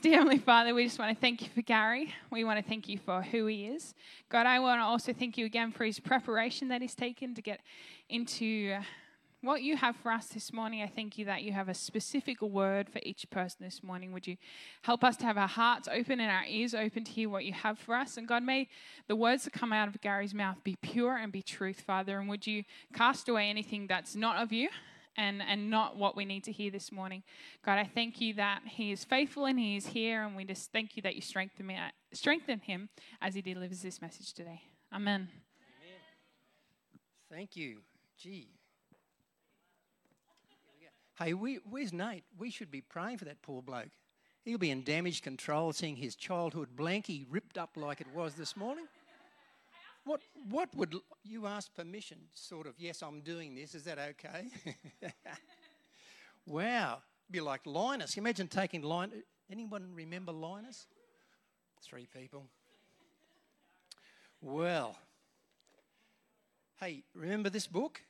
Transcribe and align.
Dear 0.00 0.18
Heavenly 0.18 0.38
Father, 0.38 0.74
we 0.74 0.84
just 0.84 0.96
want 1.00 1.12
to 1.12 1.20
thank 1.20 1.42
you 1.42 1.48
for 1.52 1.60
Gary. 1.60 2.14
We 2.30 2.44
want 2.44 2.62
to 2.62 2.68
thank 2.68 2.88
you 2.88 2.98
for 2.98 3.20
who 3.20 3.46
he 3.46 3.66
is. 3.66 3.94
God, 4.28 4.46
I 4.46 4.60
want 4.60 4.80
to 4.80 4.84
also 4.84 5.12
thank 5.12 5.36
you 5.36 5.44
again 5.44 5.72
for 5.72 5.84
his 5.84 5.98
preparation 5.98 6.68
that 6.68 6.82
he's 6.82 6.94
taken 6.94 7.34
to 7.34 7.42
get 7.42 7.60
into 8.08 8.78
what 9.40 9.62
you 9.62 9.76
have 9.76 9.96
for 9.96 10.12
us 10.12 10.28
this 10.28 10.52
morning. 10.52 10.82
I 10.82 10.86
thank 10.86 11.18
you 11.18 11.24
that 11.24 11.42
you 11.42 11.52
have 11.52 11.68
a 11.68 11.74
specific 11.74 12.40
word 12.42 12.88
for 12.88 13.00
each 13.02 13.28
person 13.30 13.58
this 13.60 13.82
morning. 13.82 14.12
Would 14.12 14.28
you 14.28 14.36
help 14.82 15.02
us 15.02 15.16
to 15.16 15.24
have 15.24 15.36
our 15.36 15.48
hearts 15.48 15.88
open 15.88 16.20
and 16.20 16.30
our 16.30 16.44
ears 16.46 16.74
open 16.74 17.02
to 17.02 17.10
hear 17.10 17.28
what 17.28 17.44
you 17.44 17.52
have 17.52 17.76
for 17.76 17.96
us? 17.96 18.16
And 18.16 18.28
God, 18.28 18.44
may 18.44 18.68
the 19.08 19.16
words 19.16 19.44
that 19.44 19.52
come 19.52 19.72
out 19.72 19.88
of 19.88 20.00
Gary's 20.00 20.34
mouth 20.34 20.62
be 20.62 20.76
pure 20.80 21.16
and 21.16 21.32
be 21.32 21.42
truth, 21.42 21.80
Father. 21.80 22.20
And 22.20 22.28
would 22.28 22.46
you 22.46 22.62
cast 22.94 23.28
away 23.28 23.50
anything 23.50 23.88
that's 23.88 24.14
not 24.14 24.36
of 24.36 24.52
you? 24.52 24.68
And, 25.18 25.42
and 25.42 25.68
not 25.68 25.96
what 25.96 26.16
we 26.16 26.24
need 26.24 26.44
to 26.44 26.52
hear 26.52 26.70
this 26.70 26.90
morning. 26.92 27.22
God, 27.66 27.78
I 27.78 27.84
thank 27.84 28.20
you 28.20 28.32
that 28.34 28.62
He 28.64 28.92
is 28.92 29.04
faithful 29.04 29.44
and 29.44 29.58
He 29.58 29.76
is 29.76 29.88
here, 29.88 30.22
and 30.22 30.34
we 30.34 30.44
just 30.44 30.72
thank 30.72 30.96
you 30.96 31.02
that 31.02 31.16
you 31.16 31.20
strengthen, 31.20 31.66
me, 31.66 31.76
strengthen 32.12 32.60
Him 32.60 32.88
as 33.20 33.34
He 33.34 33.42
delivers 33.42 33.82
this 33.82 34.00
message 34.00 34.32
today. 34.32 34.62
Amen. 34.94 35.28
Amen. 35.82 36.00
Thank 37.30 37.56
you. 37.56 37.80
Gee. 38.16 38.48
Hey, 41.18 41.34
we, 41.34 41.58
where's 41.68 41.92
Nate? 41.92 42.22
We 42.38 42.48
should 42.48 42.70
be 42.70 42.80
praying 42.80 43.18
for 43.18 43.24
that 43.24 43.42
poor 43.42 43.60
bloke. 43.60 43.90
He'll 44.44 44.56
be 44.56 44.70
in 44.70 44.84
damage 44.84 45.20
control 45.20 45.72
seeing 45.72 45.96
his 45.96 46.14
childhood 46.14 46.68
blankie 46.76 47.26
ripped 47.28 47.58
up 47.58 47.70
like 47.76 48.00
it 48.00 48.06
was 48.14 48.34
this 48.34 48.56
morning. 48.56 48.86
What, 50.04 50.22
what 50.50 50.74
would 50.74 50.94
you 51.22 51.46
ask 51.46 51.74
permission? 51.74 52.18
Sort 52.34 52.66
of, 52.66 52.74
yes, 52.78 53.02
I'm 53.02 53.20
doing 53.20 53.54
this. 53.54 53.74
Is 53.74 53.84
that 53.84 53.98
okay? 53.98 54.46
wow. 56.46 57.02
Be 57.30 57.40
like 57.40 57.60
Linus. 57.66 58.16
Imagine 58.16 58.48
taking 58.48 58.82
Linus. 58.82 59.18
Anyone 59.50 59.90
remember 59.94 60.32
Linus? 60.32 60.86
Three 61.82 62.06
people. 62.06 62.46
Well, 64.40 64.96
hey, 66.80 67.02
remember 67.14 67.50
this 67.50 67.66
book? 67.66 68.00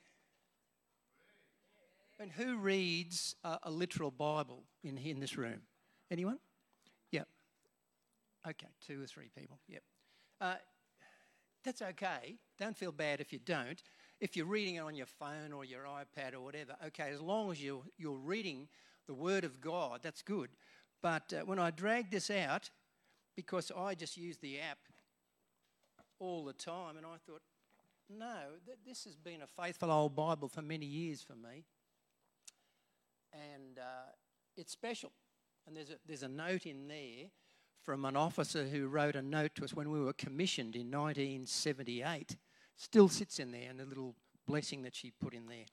And 2.21 2.33
who 2.33 2.57
reads 2.57 3.37
a, 3.45 3.59
a 3.65 3.71
literal 3.71 4.11
Bible 4.11 4.65
in, 4.83 4.99
in 4.99 5.21
this 5.21 5.37
room? 5.37 5.63
Anyone? 6.11 6.39
Yep. 7.13 7.29
Okay, 8.49 8.67
two 8.87 9.03
or 9.03 9.07
three 9.07 9.31
people. 9.37 9.59
Yep. 9.69 9.83
Uh, 10.41 10.55
that's 11.65 11.83
okay. 11.83 12.37
Don't 12.59 12.77
feel 12.77 12.93
bad 12.93 13.21
if 13.21 13.33
you 13.33 13.39
don't. 13.39 13.83
If 14.21 14.37
you're 14.37 14.47
reading 14.47 14.77
it 14.77 14.81
on 14.81 14.95
your 14.95 15.07
phone 15.07 15.53
or 15.53 15.65
your 15.65 15.85
iPad 15.85 16.35
or 16.35 16.41
whatever, 16.41 16.75
okay, 16.87 17.11
as 17.13 17.21
long 17.21 17.53
as 17.53 17.63
you're, 17.63 17.83
you're 17.97 18.17
reading 18.17 18.69
the 19.07 19.15
Word 19.15 19.45
of 19.45 19.61
God, 19.61 20.01
that's 20.03 20.23
good. 20.23 20.51
But 21.03 21.33
uh, 21.33 21.45
when 21.45 21.59
I 21.59 21.71
dragged 21.71 22.11
this 22.11 22.31
out, 22.31 22.71
because 23.37 23.71
I 23.77 23.95
just 23.95 24.17
use 24.17 24.39
the 24.39 24.59
app 24.59 24.79
all 26.19 26.45
the 26.45 26.53
time, 26.53 26.97
and 26.97 27.07
I 27.07 27.17
thought, 27.25 27.43
no, 28.11 28.35
th- 28.67 28.79
this 28.85 29.05
has 29.05 29.17
been 29.17 29.43
a 29.43 29.47
faithful 29.47 29.93
old 29.93 30.17
Bible 30.17 30.49
for 30.49 30.63
many 30.63 30.87
years 30.87 31.23
for 31.23 31.35
me. 31.35 31.65
And 33.33 33.79
uh, 33.79 34.11
it's 34.57 34.73
special. 34.73 35.13
And 35.67 35.77
there's 35.77 35.91
a, 35.91 35.99
there's 36.07 36.23
a 36.23 36.29
note 36.29 36.67
in 36.67 36.89
there 36.89 37.27
from 37.89 38.05
an 38.05 38.17
officer 38.17 38.65
who 38.65 38.87
wrote 38.87 39.17
a 39.17 39.23
note 39.23 39.55
to 39.55 39.65
us 39.65 39.73
when 39.73 39.91
we 39.91 39.99
were 39.99 40.13
commissioned 40.13 40.77
in 40.77 40.91
1978. 40.91 42.37
Still 42.77 43.09
sits 43.09 43.39
in 43.39 43.51
there, 43.51 43.71
and 43.71 43.81
the 43.81 43.87
little 43.87 44.15
blessing 44.47 44.83
that 44.83 44.95
she 44.95 45.11
put 45.11 45.33
in 45.33 45.47
there. 45.47 45.65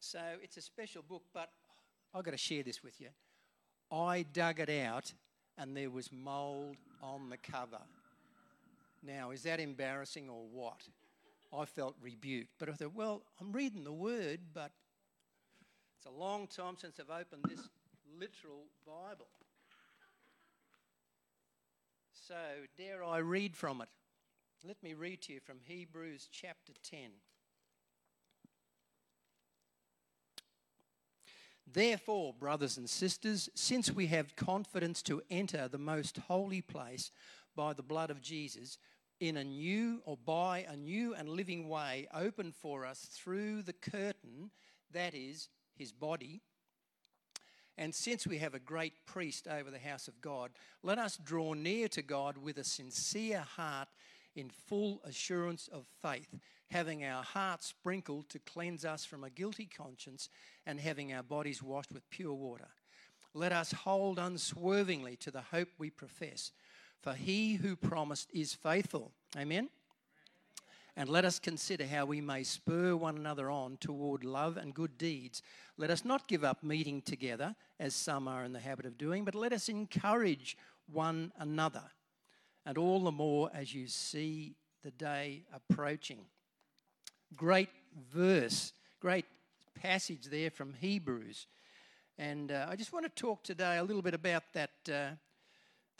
So 0.00 0.18
it's 0.42 0.56
a 0.56 0.62
special 0.62 1.04
book, 1.08 1.22
but 1.32 1.48
I've 2.12 2.24
got 2.24 2.32
to 2.32 2.36
share 2.36 2.64
this 2.64 2.82
with 2.82 3.00
you. 3.00 3.10
I 3.92 4.24
dug 4.32 4.58
it 4.58 4.68
out, 4.68 5.14
and 5.58 5.76
there 5.76 5.90
was 5.90 6.10
mould 6.10 6.74
on 7.04 7.30
the 7.30 7.36
cover. 7.36 7.82
Now, 9.00 9.30
is 9.30 9.44
that 9.44 9.60
embarrassing 9.60 10.28
or 10.28 10.48
what? 10.52 10.88
I 11.56 11.66
felt 11.66 11.94
rebuked, 12.02 12.50
but 12.58 12.68
I 12.68 12.72
thought, 12.72 12.96
well, 12.96 13.22
I'm 13.40 13.52
reading 13.52 13.84
the 13.84 13.92
word, 13.92 14.40
but 14.52 14.72
it's 15.98 16.06
a 16.06 16.18
long 16.18 16.48
time 16.48 16.74
since 16.76 16.98
I've 16.98 17.16
opened 17.16 17.44
this 17.48 17.68
literal 18.18 18.64
Bible. 18.84 19.28
So, 22.30 22.36
dare 22.78 23.02
I 23.02 23.18
read 23.18 23.56
from 23.56 23.80
it? 23.80 23.88
Let 24.64 24.80
me 24.84 24.94
read 24.94 25.20
to 25.22 25.32
you 25.32 25.40
from 25.40 25.56
Hebrews 25.64 26.28
chapter 26.30 26.72
10. 26.88 27.10
Therefore, 31.66 32.32
brothers 32.32 32.76
and 32.76 32.88
sisters, 32.88 33.48
since 33.56 33.90
we 33.90 34.06
have 34.06 34.36
confidence 34.36 35.02
to 35.02 35.22
enter 35.28 35.66
the 35.66 35.78
most 35.78 36.18
holy 36.28 36.60
place 36.60 37.10
by 37.56 37.72
the 37.72 37.82
blood 37.82 38.10
of 38.10 38.22
Jesus, 38.22 38.78
in 39.18 39.36
a 39.36 39.42
new 39.42 40.00
or 40.04 40.16
by 40.16 40.64
a 40.68 40.76
new 40.76 41.12
and 41.16 41.28
living 41.28 41.68
way 41.68 42.06
opened 42.14 42.54
for 42.54 42.86
us 42.86 43.08
through 43.10 43.62
the 43.62 43.72
curtain, 43.72 44.52
that 44.92 45.14
is, 45.16 45.48
his 45.74 45.90
body, 45.90 46.42
and 47.80 47.94
since 47.94 48.26
we 48.26 48.36
have 48.36 48.52
a 48.52 48.58
great 48.58 48.92
priest 49.06 49.48
over 49.48 49.70
the 49.70 49.78
house 49.78 50.06
of 50.06 50.20
God, 50.20 50.50
let 50.82 50.98
us 50.98 51.16
draw 51.16 51.54
near 51.54 51.88
to 51.88 52.02
God 52.02 52.36
with 52.36 52.58
a 52.58 52.64
sincere 52.64 53.40
heart 53.56 53.88
in 54.36 54.50
full 54.50 55.00
assurance 55.02 55.66
of 55.72 55.86
faith, 56.02 56.28
having 56.70 57.06
our 57.06 57.22
hearts 57.22 57.68
sprinkled 57.68 58.28
to 58.28 58.38
cleanse 58.38 58.84
us 58.84 59.06
from 59.06 59.24
a 59.24 59.30
guilty 59.30 59.64
conscience 59.66 60.28
and 60.66 60.78
having 60.78 61.14
our 61.14 61.22
bodies 61.22 61.62
washed 61.62 61.90
with 61.90 62.08
pure 62.10 62.34
water. 62.34 62.68
Let 63.32 63.50
us 63.50 63.72
hold 63.72 64.18
unswervingly 64.18 65.16
to 65.16 65.30
the 65.30 65.40
hope 65.40 65.70
we 65.78 65.88
profess, 65.88 66.52
for 67.00 67.14
he 67.14 67.54
who 67.54 67.76
promised 67.76 68.28
is 68.34 68.52
faithful. 68.52 69.10
Amen. 69.38 69.70
And 70.96 71.08
let 71.08 71.24
us 71.24 71.38
consider 71.38 71.86
how 71.86 72.04
we 72.04 72.20
may 72.20 72.42
spur 72.42 72.96
one 72.96 73.16
another 73.16 73.50
on 73.50 73.76
toward 73.78 74.24
love 74.24 74.56
and 74.56 74.74
good 74.74 74.98
deeds. 74.98 75.42
Let 75.76 75.90
us 75.90 76.04
not 76.04 76.28
give 76.28 76.44
up 76.44 76.62
meeting 76.62 77.02
together, 77.02 77.54
as 77.78 77.94
some 77.94 78.28
are 78.28 78.44
in 78.44 78.52
the 78.52 78.60
habit 78.60 78.86
of 78.86 78.98
doing, 78.98 79.24
but 79.24 79.34
let 79.34 79.52
us 79.52 79.68
encourage 79.68 80.56
one 80.90 81.32
another. 81.38 81.84
And 82.66 82.76
all 82.76 83.04
the 83.04 83.12
more 83.12 83.50
as 83.54 83.74
you 83.74 83.86
see 83.86 84.56
the 84.82 84.90
day 84.90 85.44
approaching. 85.52 86.20
Great 87.36 87.70
verse, 88.12 88.72
great 89.00 89.26
passage 89.74 90.26
there 90.26 90.50
from 90.50 90.74
Hebrews. 90.74 91.46
And 92.18 92.52
uh, 92.52 92.66
I 92.68 92.76
just 92.76 92.92
want 92.92 93.06
to 93.06 93.22
talk 93.22 93.42
today 93.42 93.78
a 93.78 93.84
little 93.84 94.02
bit 94.02 94.14
about 94.14 94.42
that. 94.52 94.70
Uh, 94.90 95.10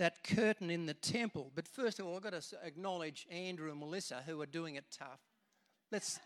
that 0.01 0.25
curtain 0.25 0.71
in 0.71 0.87
the 0.87 0.95
temple. 0.95 1.53
But 1.55 1.69
first 1.69 2.01
of 2.01 2.07
all, 2.07 2.17
I've 2.17 2.23
got 2.23 2.33
to 2.33 2.57
acknowledge 2.65 3.27
Andrew 3.31 3.71
and 3.71 3.79
Melissa 3.79 4.23
who 4.27 4.41
are 4.41 4.47
doing 4.47 4.77
it 4.77 4.85
tough. 4.91 5.21
Let's, 5.93 6.19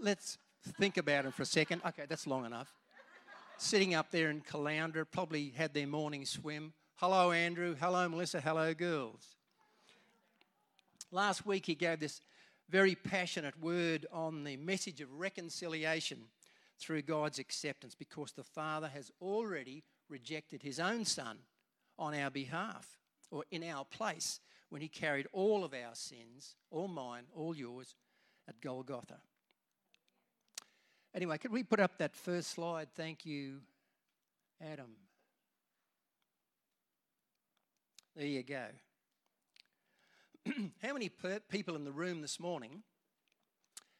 let's 0.00 0.38
think 0.78 0.96
about 0.96 1.24
them 1.24 1.32
for 1.32 1.42
a 1.42 1.46
second. 1.46 1.82
Okay, 1.84 2.04
that's 2.08 2.28
long 2.28 2.46
enough. 2.46 2.72
Sitting 3.58 3.96
up 3.96 4.12
there 4.12 4.30
in 4.30 4.40
Caloundra, 4.40 5.04
probably 5.10 5.52
had 5.56 5.74
their 5.74 5.88
morning 5.88 6.24
swim. 6.24 6.74
Hello, 6.94 7.32
Andrew. 7.32 7.74
Hello, 7.74 8.08
Melissa. 8.08 8.40
Hello, 8.40 8.72
girls. 8.72 9.34
Last 11.10 11.44
week, 11.44 11.66
he 11.66 11.74
gave 11.74 11.98
this 11.98 12.20
very 12.70 12.94
passionate 12.94 13.60
word 13.60 14.06
on 14.12 14.44
the 14.44 14.56
message 14.58 15.00
of 15.00 15.12
reconciliation 15.12 16.18
through 16.78 17.02
God's 17.02 17.40
acceptance 17.40 17.96
because 17.96 18.30
the 18.30 18.44
Father 18.44 18.86
has 18.86 19.10
already 19.20 19.82
rejected 20.08 20.62
his 20.62 20.78
own 20.78 21.04
Son 21.04 21.38
on 21.98 22.14
our 22.14 22.30
behalf 22.30 22.86
or 23.30 23.44
in 23.50 23.64
our 23.64 23.84
place 23.84 24.40
when 24.68 24.80
he 24.80 24.88
carried 24.88 25.26
all 25.32 25.64
of 25.64 25.74
our 25.74 25.94
sins, 25.94 26.56
all 26.70 26.88
mine, 26.88 27.24
all 27.34 27.54
yours, 27.54 27.94
at 28.48 28.60
Golgotha. 28.60 29.18
Anyway, 31.14 31.36
could 31.38 31.52
we 31.52 31.62
put 31.62 31.78
up 31.78 31.98
that 31.98 32.16
first 32.16 32.52
slide? 32.52 32.88
Thank 32.94 33.26
you, 33.26 33.60
Adam. 34.60 34.96
There 38.16 38.26
you 38.26 38.42
go. 38.42 38.64
How 40.82 40.92
many 40.92 41.08
per- 41.08 41.40
people 41.48 41.76
in 41.76 41.84
the 41.84 41.92
room 41.92 42.22
this 42.22 42.40
morning 42.40 42.82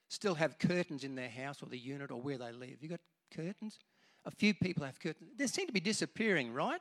still 0.09 0.35
have 0.35 0.59
curtains 0.59 1.05
in 1.05 1.15
their 1.15 1.29
house 1.31 1.63
or 1.63 1.67
the 1.67 1.79
unit 1.79 2.11
or 2.11 2.21
where 2.21 2.39
they 2.39 2.53
live? 2.53 2.79
You 2.81 2.89
got 2.89 3.01
curtains? 3.35 3.79
A 4.25 4.31
few 4.31 4.55
people 4.55 4.85
have 4.85 4.99
curtains. 5.01 5.31
They 5.37 5.47
seem 5.47 5.67
to 5.67 5.73
be 5.73 5.81
disappearing, 5.81 6.53
right? 6.53 6.81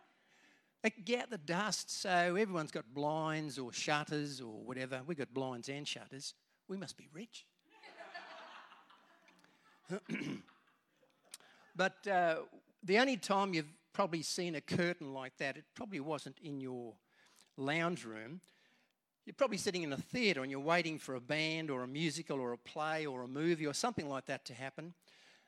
Get 1.06 1.30
the 1.30 1.38
dust, 1.38 2.02
so 2.02 2.10
everyone's 2.10 2.72
got 2.72 2.92
blinds 2.92 3.60
or 3.60 3.72
shutters 3.72 4.42
or 4.42 4.64
whatever. 4.64 5.02
We've 5.06 5.18
got 5.18 5.32
blinds 5.32 5.70
and 5.70 5.88
shutters. 5.88 6.34
We 6.68 6.76
must 6.76 6.98
be 6.98 7.08
rich. 7.14 7.46
but 11.76 12.08
uh, 12.08 12.38
the 12.84 12.98
only 12.98 13.18
time 13.18 13.54
you've 13.54 13.72
probably 13.94 14.24
seen 14.24 14.56
a 14.56 14.62
curtain 14.62 15.14
like 15.14 15.38
that, 15.38 15.56
it 15.56 15.66
probably 15.76 16.00
wasn't 16.00 16.38
in 16.42 16.60
your 16.60 16.94
lounge 17.58 18.04
room. 18.04 18.42
You're 19.26 19.36
probably 19.36 19.58
sitting 19.58 19.84
in 19.84 19.94
a 19.94 19.98
theatre 19.98 20.42
and 20.42 20.50
you're 20.50 20.60
waiting 20.60 20.98
for 20.98 21.14
a 21.14 21.22
band 21.22 21.70
or 21.70 21.84
a 21.84 21.88
musical 21.88 22.40
or 22.40 22.54
a 22.54 22.58
play 22.58 23.06
or 23.06 23.22
a 23.22 23.28
movie 23.28 23.68
or 23.68 23.74
something 23.74 24.10
like 24.10 24.26
that 24.26 24.46
to 24.46 24.56
happen. 24.56 24.96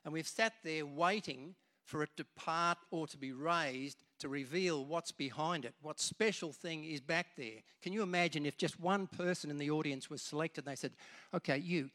And 0.06 0.14
we've 0.14 0.28
sat 0.28 0.54
there 0.64 0.86
waiting 0.86 1.56
for 1.86 2.04
it 2.04 2.10
to 2.18 2.26
part 2.36 2.78
or 2.92 3.08
to 3.08 3.18
be 3.18 3.32
raised 3.32 4.04
to 4.24 4.30
reveal 4.30 4.86
what's 4.86 5.12
behind 5.12 5.66
it, 5.66 5.74
what 5.82 6.00
special 6.00 6.54
thing 6.54 6.86
is 6.86 7.02
back 7.02 7.36
there. 7.36 7.62
Can 7.82 7.92
you 7.92 8.02
imagine 8.04 8.46
if 8.46 8.58
just 8.58 8.80
one 8.80 9.06
person 9.06 9.52
in 9.52 9.58
the 9.58 9.70
audience 9.70 10.10
was 10.10 10.22
selected 10.22 10.66
and 10.66 10.72
they 10.72 10.78
said, 10.78 10.94
okay, 11.34 11.58
you, 11.58 11.90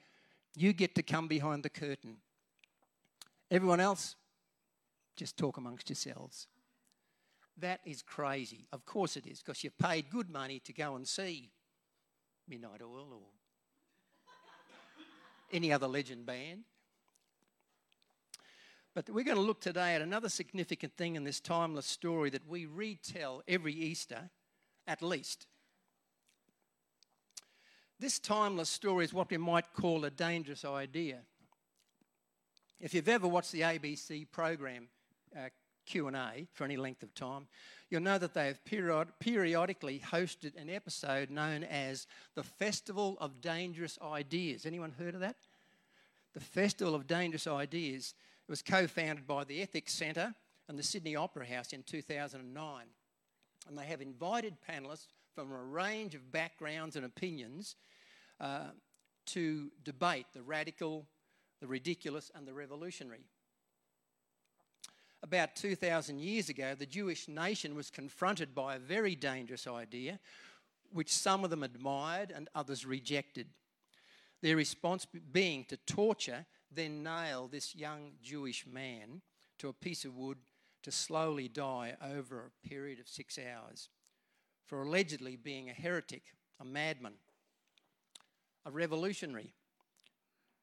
you 0.54 0.74
get 0.74 0.94
to 0.96 1.02
come 1.02 1.26
behind 1.26 1.62
the 1.62 1.70
curtain. 1.70 2.18
Everyone 3.50 3.80
else, 3.80 4.14
just 5.16 5.38
talk 5.38 5.56
amongst 5.56 5.88
yourselves. 5.88 6.48
That 7.56 7.80
is 7.86 8.02
crazy. 8.02 8.66
Of 8.74 8.84
course 8.84 9.16
it 9.16 9.26
is, 9.26 9.40
because 9.40 9.64
you've 9.64 9.78
paid 9.78 10.10
good 10.10 10.28
money 10.28 10.60
to 10.60 10.72
go 10.74 10.96
and 10.96 11.08
see 11.08 11.50
Midnight 12.46 12.82
Oil 12.82 13.08
or 13.10 13.22
any 15.50 15.72
other 15.72 15.88
legend 15.88 16.26
band. 16.26 16.64
But 18.94 19.10
we're 19.10 19.24
going 19.24 19.36
to 19.36 19.42
look 19.42 19.60
today 19.60 19.94
at 19.94 20.02
another 20.02 20.28
significant 20.28 20.96
thing 20.96 21.14
in 21.16 21.24
this 21.24 21.40
timeless 21.40 21.86
story 21.86 22.30
that 22.30 22.48
we 22.48 22.66
retell 22.66 23.42
every 23.46 23.72
Easter, 23.72 24.30
at 24.86 25.02
least. 25.02 25.46
This 28.00 28.18
timeless 28.18 28.70
story 28.70 29.04
is 29.04 29.12
what 29.12 29.30
we 29.30 29.36
might 29.36 29.72
call 29.72 30.04
a 30.04 30.10
dangerous 30.10 30.64
idea. 30.64 31.18
If 32.80 32.94
you've 32.94 33.08
ever 33.08 33.26
watched 33.26 33.52
the 33.52 33.62
ABC 33.62 34.30
program 34.30 34.88
uh, 35.36 35.48
Q&A 35.84 36.46
for 36.52 36.64
any 36.64 36.76
length 36.76 37.02
of 37.02 37.12
time, 37.14 37.48
you'll 37.90 38.02
know 38.02 38.18
that 38.18 38.34
they 38.34 38.46
have 38.46 38.64
period- 38.64 39.18
periodically 39.18 39.98
hosted 39.98 40.54
an 40.60 40.70
episode 40.70 41.30
known 41.30 41.64
as 41.64 42.06
the 42.36 42.44
Festival 42.44 43.16
of 43.20 43.40
Dangerous 43.40 43.98
Ideas. 44.00 44.64
Anyone 44.64 44.92
heard 44.92 45.14
of 45.14 45.20
that? 45.20 45.36
The 46.34 46.40
Festival 46.40 46.94
of 46.94 47.06
Dangerous 47.08 47.48
Ideas 47.48 48.14
it 48.48 48.50
was 48.50 48.62
co 48.62 48.86
founded 48.86 49.26
by 49.26 49.44
the 49.44 49.60
Ethics 49.60 49.92
Centre 49.92 50.34
and 50.68 50.78
the 50.78 50.82
Sydney 50.82 51.14
Opera 51.14 51.44
House 51.44 51.74
in 51.74 51.82
2009. 51.82 52.84
And 53.68 53.78
they 53.78 53.84
have 53.84 54.00
invited 54.00 54.54
panellists 54.66 55.08
from 55.34 55.52
a 55.52 55.62
range 55.62 56.14
of 56.14 56.32
backgrounds 56.32 56.96
and 56.96 57.04
opinions 57.04 57.76
uh, 58.40 58.70
to 59.26 59.70
debate 59.84 60.24
the 60.32 60.40
radical, 60.40 61.04
the 61.60 61.66
ridiculous, 61.66 62.30
and 62.34 62.48
the 62.48 62.54
revolutionary. 62.54 63.20
About 65.22 65.54
2,000 65.54 66.18
years 66.18 66.48
ago, 66.48 66.74
the 66.74 66.86
Jewish 66.86 67.28
nation 67.28 67.74
was 67.74 67.90
confronted 67.90 68.54
by 68.54 68.76
a 68.76 68.78
very 68.78 69.14
dangerous 69.14 69.66
idea, 69.66 70.18
which 70.90 71.12
some 71.12 71.44
of 71.44 71.50
them 71.50 71.62
admired 71.62 72.32
and 72.34 72.48
others 72.54 72.86
rejected. 72.86 73.48
Their 74.40 74.56
response 74.56 75.06
being 75.32 75.66
to 75.66 75.76
torture 75.76 76.46
then 76.70 77.02
nail 77.02 77.48
this 77.48 77.74
young 77.74 78.12
Jewish 78.22 78.66
man 78.66 79.22
to 79.58 79.68
a 79.68 79.72
piece 79.72 80.04
of 80.04 80.16
wood 80.16 80.38
to 80.82 80.90
slowly 80.90 81.48
die 81.48 81.96
over 82.02 82.44
a 82.44 82.68
period 82.68 83.00
of 83.00 83.08
six 83.08 83.38
hours 83.38 83.88
for 84.64 84.82
allegedly 84.82 85.36
being 85.36 85.70
a 85.70 85.72
heretic, 85.72 86.22
a 86.60 86.64
madman, 86.64 87.14
a 88.64 88.70
revolutionary 88.70 89.54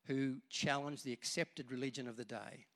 who 0.06 0.38
challenged 0.50 1.04
the 1.04 1.13
accepted 1.13 1.72
religion 1.72 2.08
of 2.08 2.16
the 2.16 2.25
day. 2.25 2.68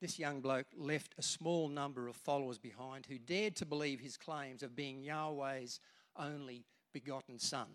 This 0.00 0.18
young 0.18 0.40
bloke 0.40 0.66
left 0.76 1.14
a 1.18 1.22
small 1.22 1.68
number 1.68 2.08
of 2.08 2.16
followers 2.16 2.58
behind 2.58 3.06
who 3.06 3.18
dared 3.18 3.56
to 3.56 3.66
believe 3.66 4.00
his 4.00 4.16
claims 4.16 4.62
of 4.62 4.76
being 4.76 5.02
Yahweh's 5.02 5.80
only 6.16 6.64
begotten 6.92 7.38
son. 7.38 7.66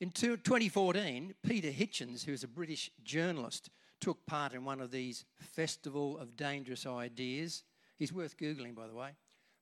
In 0.00 0.10
2014, 0.12 1.34
Peter 1.42 1.70
Hitchens, 1.70 2.24
who 2.24 2.32
is 2.32 2.44
a 2.44 2.48
British 2.48 2.88
journalist, 3.02 3.68
took 4.00 4.24
part 4.26 4.52
in 4.52 4.64
one 4.64 4.80
of 4.80 4.92
these 4.92 5.24
Festival 5.40 6.16
of 6.18 6.36
Dangerous 6.36 6.86
Ideas. 6.86 7.64
He's 7.98 8.12
worth 8.12 8.36
Googling, 8.36 8.76
by 8.76 8.86
the 8.86 8.94
way. 8.94 9.10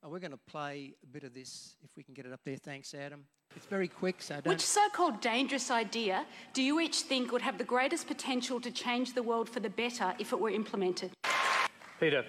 Uh, 0.05 0.11
we're 0.11 0.19
going 0.19 0.33
to 0.33 0.37
play 0.37 0.93
a 1.03 1.07
bit 1.07 1.25
of 1.25 1.33
this, 1.33 1.77
if 1.83 1.89
we 1.97 2.03
can 2.03 2.13
get 2.13 2.27
it 2.27 2.35
up 2.35 2.41
there. 2.45 2.59
Thanks, 2.59 2.93
Adam. 2.93 3.25
It's 3.57 3.65
very 3.65 3.89
quick, 3.89 4.21
so 4.21 4.35
don't... 4.35 4.49
Which 4.49 4.61
so-called 4.61 5.23
dangerous 5.23 5.71
idea 5.71 6.27
do 6.53 6.63
you 6.63 6.81
each 6.81 7.01
think 7.01 7.33
would 7.33 7.41
have 7.41 7.57
the 7.57 7.65
greatest 7.65 8.07
potential 8.07 8.61
to 8.61 8.71
change 8.71 9.15
the 9.15 9.23
world 9.23 9.49
for 9.49 9.61
the 9.61 9.71
better 9.71 10.15
if 10.19 10.35
it 10.35 10.39
were 10.39 10.51
implemented? 10.51 11.13
Peter. 11.99 12.27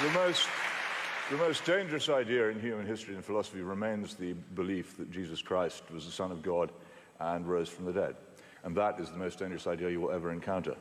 The 0.00 0.10
most 0.10 0.46
the 1.30 1.36
most 1.36 1.64
dangerous 1.64 2.08
idea 2.08 2.48
in 2.48 2.58
human 2.58 2.84
history 2.84 3.14
and 3.14 3.24
philosophy 3.24 3.60
remains 3.60 4.14
the 4.16 4.32
belief 4.56 4.96
that 4.96 5.12
Jesus 5.12 5.40
Christ 5.40 5.84
was 5.92 6.04
the 6.04 6.10
Son 6.10 6.32
of 6.32 6.42
God 6.42 6.72
and 7.20 7.46
rose 7.46 7.68
from 7.68 7.84
the 7.84 7.92
dead. 7.92 8.16
And 8.64 8.76
that 8.76 8.98
is 8.98 9.10
the 9.10 9.16
most 9.16 9.38
dangerous 9.38 9.68
idea 9.68 9.90
you 9.90 10.00
will 10.00 10.10
ever 10.10 10.32
encounter. 10.32 10.74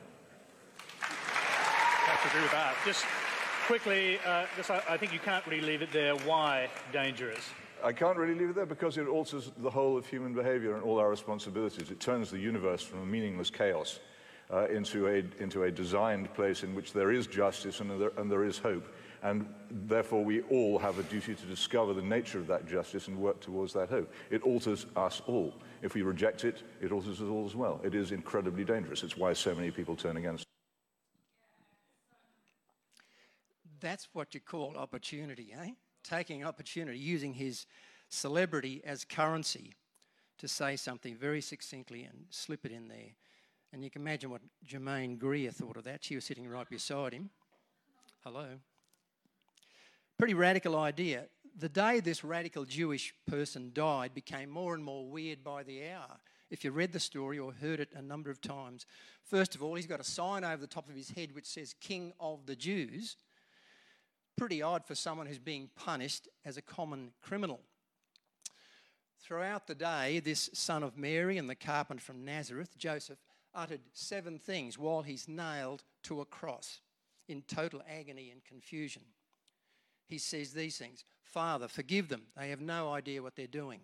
I 1.01 1.05
have 1.05 2.21
to 2.23 2.27
agree 2.29 2.41
with 2.41 2.51
that. 2.51 2.75
Just 2.83 3.05
quickly, 3.67 4.17
uh, 4.25 4.45
I, 4.69 4.93
I 4.93 4.97
think 4.97 5.13
you 5.13 5.19
can't 5.19 5.45
really 5.45 5.61
leave 5.61 5.83
it 5.83 5.91
there. 5.91 6.15
Why 6.15 6.67
dangerous? 6.91 7.47
I 7.83 7.93
can't 7.93 8.17
really 8.17 8.33
leave 8.33 8.49
it 8.49 8.55
there 8.55 8.65
because 8.65 8.97
it 8.97 9.07
alters 9.07 9.51
the 9.59 9.69
whole 9.69 9.97
of 9.97 10.07
human 10.07 10.33
behavior 10.33 10.73
and 10.73 10.83
all 10.83 10.97
our 10.97 11.11
responsibilities. 11.11 11.91
It 11.91 11.99
turns 11.99 12.31
the 12.31 12.39
universe 12.39 12.81
from 12.81 13.03
a 13.03 13.05
meaningless 13.05 13.51
chaos 13.51 13.99
uh, 14.51 14.67
into, 14.67 15.07
a, 15.07 15.23
into 15.41 15.63
a 15.63 15.71
designed 15.71 16.33
place 16.33 16.63
in 16.63 16.73
which 16.73 16.91
there 16.91 17.11
is 17.11 17.27
justice 17.27 17.81
and 17.81 18.01
there, 18.01 18.11
and 18.17 18.31
there 18.31 18.43
is 18.43 18.57
hope 18.57 18.91
and 19.21 19.45
therefore 19.69 20.23
we 20.23 20.41
all 20.43 20.79
have 20.79 20.99
a 20.99 21.03
duty 21.03 21.35
to 21.35 21.45
discover 21.45 21.93
the 21.93 22.01
nature 22.01 22.39
of 22.39 22.47
that 22.47 22.67
justice 22.67 23.07
and 23.07 23.17
work 23.17 23.39
towards 23.39 23.73
that 23.73 23.89
hope. 23.89 24.11
It 24.29 24.43
alters 24.43 24.85
us 24.95 25.21
all. 25.27 25.53
If 25.81 25.93
we 25.93 26.01
reject 26.01 26.45
it, 26.45 26.63
it 26.81 26.91
alters 26.91 27.21
us 27.21 27.27
all 27.27 27.45
as 27.45 27.55
well. 27.55 27.81
It 27.83 27.95
is 27.95 28.11
incredibly 28.11 28.63
dangerous. 28.63 29.03
It's 29.03 29.17
why 29.17 29.33
so 29.33 29.53
many 29.53 29.71
people 29.71 29.95
turn 29.95 30.17
against. 30.17 30.45
That's 33.79 34.09
what 34.13 34.33
you 34.33 34.41
call 34.41 34.75
opportunity, 34.77 35.53
eh? 35.57 35.71
Taking 36.03 36.43
opportunity, 36.43 36.97
using 36.97 37.33
his 37.33 37.65
celebrity 38.09 38.81
as 38.83 39.05
currency 39.05 39.75
to 40.37 40.47
say 40.47 40.75
something 40.75 41.15
very 41.15 41.41
succinctly 41.41 42.03
and 42.03 42.25
slip 42.29 42.65
it 42.65 42.71
in 42.71 42.87
there. 42.87 43.13
And 43.71 43.83
you 43.83 43.89
can 43.89 44.01
imagine 44.01 44.31
what 44.31 44.41
Germaine 44.65 45.17
Greer 45.17 45.51
thought 45.51 45.77
of 45.77 45.83
that. 45.83 46.03
She 46.03 46.15
was 46.15 46.25
sitting 46.25 46.47
right 46.47 46.69
beside 46.69 47.13
him. 47.13 47.29
Hello. 48.23 48.47
Pretty 50.19 50.33
radical 50.33 50.75
idea. 50.77 51.27
The 51.57 51.69
day 51.69 52.01
this 52.01 52.25
radical 52.25 52.65
Jewish 52.65 53.13
person 53.25 53.71
died 53.73 54.13
became 54.13 54.49
more 54.49 54.75
and 54.75 54.83
more 54.83 55.07
weird 55.07 55.45
by 55.45 55.63
the 55.63 55.87
hour. 55.87 56.19
If 56.51 56.65
you 56.65 56.71
read 56.71 56.91
the 56.91 56.99
story 56.99 57.39
or 57.39 57.53
heard 57.53 57.79
it 57.79 57.93
a 57.95 58.01
number 58.01 58.29
of 58.29 58.41
times, 58.41 58.85
first 59.23 59.55
of 59.55 59.63
all, 59.63 59.75
he's 59.75 59.87
got 59.87 60.01
a 60.01 60.03
sign 60.03 60.43
over 60.43 60.57
the 60.57 60.67
top 60.67 60.89
of 60.89 60.95
his 60.95 61.11
head 61.11 61.33
which 61.33 61.45
says 61.45 61.73
King 61.79 62.11
of 62.19 62.47
the 62.47 62.57
Jews. 62.57 63.15
Pretty 64.37 64.61
odd 64.61 64.83
for 64.85 64.93
someone 64.93 65.25
who's 65.25 65.39
being 65.39 65.69
punished 65.77 66.27
as 66.43 66.57
a 66.57 66.61
common 66.61 67.11
criminal. 67.21 67.61
Throughout 69.21 69.67
the 69.67 69.75
day, 69.75 70.19
this 70.19 70.49
son 70.53 70.83
of 70.83 70.97
Mary 70.97 71.37
and 71.37 71.49
the 71.49 71.55
carpenter 71.55 72.03
from 72.03 72.25
Nazareth, 72.25 72.77
Joseph, 72.77 73.19
uttered 73.55 73.87
seven 73.93 74.37
things 74.37 74.77
while 74.77 75.01
he's 75.01 75.29
nailed 75.29 75.83
to 76.03 76.19
a 76.19 76.25
cross 76.25 76.81
in 77.29 77.41
total 77.43 77.81
agony 77.89 78.31
and 78.31 78.43
confusion 78.43 79.03
he 80.09 80.17
says 80.17 80.51
these 80.51 80.77
things 80.77 81.05
Father, 81.23 81.67
forgive 81.67 82.09
them. 82.09 82.23
They 82.35 82.49
have 82.49 82.61
no 82.61 82.91
idea 82.91 83.21
what 83.21 83.35
they're 83.35 83.47
doing. 83.47 83.81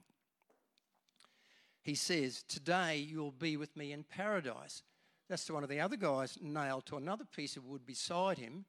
He 1.81 1.95
says, 1.95 2.43
Today 2.47 2.97
you'll 2.97 3.31
be 3.31 3.55
with 3.55 3.77
me 3.77 3.93
in 3.93 4.03
paradise. 4.03 4.83
That's 5.29 5.45
to 5.45 5.53
one 5.53 5.63
of 5.63 5.69
the 5.69 5.79
other 5.79 5.95
guys 5.95 6.37
nailed 6.41 6.85
to 6.87 6.97
another 6.97 7.25
piece 7.25 7.55
of 7.55 7.65
wood 7.65 7.85
beside 7.85 8.37
him 8.37 8.65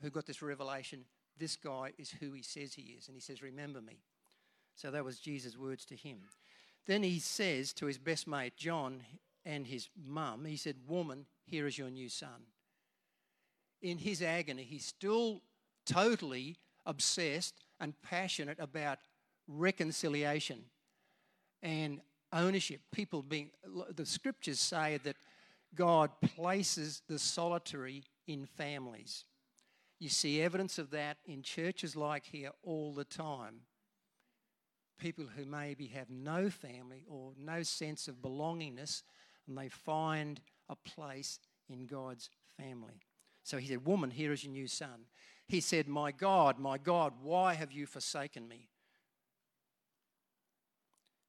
who 0.00 0.10
got 0.10 0.26
this 0.26 0.40
revelation 0.40 1.04
this 1.40 1.56
guy 1.56 1.92
is 1.98 2.10
who 2.20 2.32
he 2.32 2.42
says 2.42 2.74
he 2.74 2.94
is. 2.98 3.08
And 3.08 3.16
he 3.16 3.20
says, 3.20 3.42
Remember 3.42 3.80
me. 3.80 3.98
So 4.76 4.90
that 4.92 5.04
was 5.04 5.18
Jesus' 5.18 5.56
words 5.56 5.84
to 5.86 5.96
him. 5.96 6.18
Then 6.86 7.02
he 7.02 7.18
says 7.18 7.72
to 7.74 7.86
his 7.86 7.98
best 7.98 8.28
mate, 8.28 8.56
John, 8.56 9.02
and 9.44 9.66
his 9.66 9.88
mum, 9.96 10.44
he 10.44 10.56
said, 10.56 10.76
Woman, 10.86 11.26
here 11.44 11.66
is 11.66 11.78
your 11.78 11.90
new 11.90 12.08
son. 12.08 12.46
In 13.82 13.98
his 13.98 14.22
agony, 14.22 14.62
he 14.62 14.78
still 14.78 15.40
totally 15.90 16.56
obsessed 16.86 17.54
and 17.80 17.94
passionate 18.02 18.58
about 18.60 18.98
reconciliation 19.48 20.64
and 21.62 22.00
ownership. 22.32 22.80
People 22.92 23.22
being, 23.22 23.50
the 23.94 24.06
scriptures 24.06 24.60
say 24.60 24.98
that 25.04 25.16
God 25.74 26.10
places 26.36 27.02
the 27.08 27.18
solitary 27.18 28.04
in 28.26 28.46
families. 28.46 29.24
You 29.98 30.08
see 30.08 30.40
evidence 30.40 30.78
of 30.78 30.90
that 30.90 31.18
in 31.26 31.42
churches 31.42 31.94
like 31.94 32.24
here 32.24 32.50
all 32.62 32.92
the 32.92 33.04
time. 33.04 33.60
People 34.98 35.26
who 35.36 35.44
maybe 35.44 35.86
have 35.88 36.10
no 36.10 36.50
family 36.50 37.04
or 37.08 37.32
no 37.38 37.62
sense 37.62 38.08
of 38.08 38.16
belongingness, 38.16 39.02
and 39.46 39.56
they 39.56 39.68
find 39.68 40.40
a 40.68 40.76
place 40.76 41.38
in 41.68 41.86
God's 41.86 42.30
family. 42.56 43.00
So 43.42 43.58
he 43.58 43.66
said, 43.66 43.86
Woman, 43.86 44.10
here 44.10 44.32
is 44.32 44.44
your 44.44 44.52
new 44.52 44.68
son. 44.68 45.06
He 45.46 45.60
said, 45.60 45.88
My 45.88 46.12
God, 46.12 46.58
my 46.58 46.78
God, 46.78 47.14
why 47.22 47.54
have 47.54 47.72
you 47.72 47.86
forsaken 47.86 48.46
me? 48.46 48.68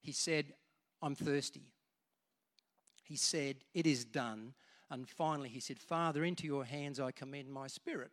He 0.02 0.12
said, 0.12 0.54
I'm 1.02 1.16
thirsty. 1.16 1.74
He 3.04 3.16
said, 3.16 3.58
It 3.74 3.88
is 3.88 4.06
done. 4.06 4.54
And 4.90 5.08
finally, 5.10 5.50
he 5.50 5.62
said, 5.62 5.80
Father, 5.80 6.24
into 6.26 6.46
your 6.46 6.66
hands 6.66 7.00
I 7.00 7.12
commend 7.12 7.50
my 7.50 7.68
spirit. 7.68 8.12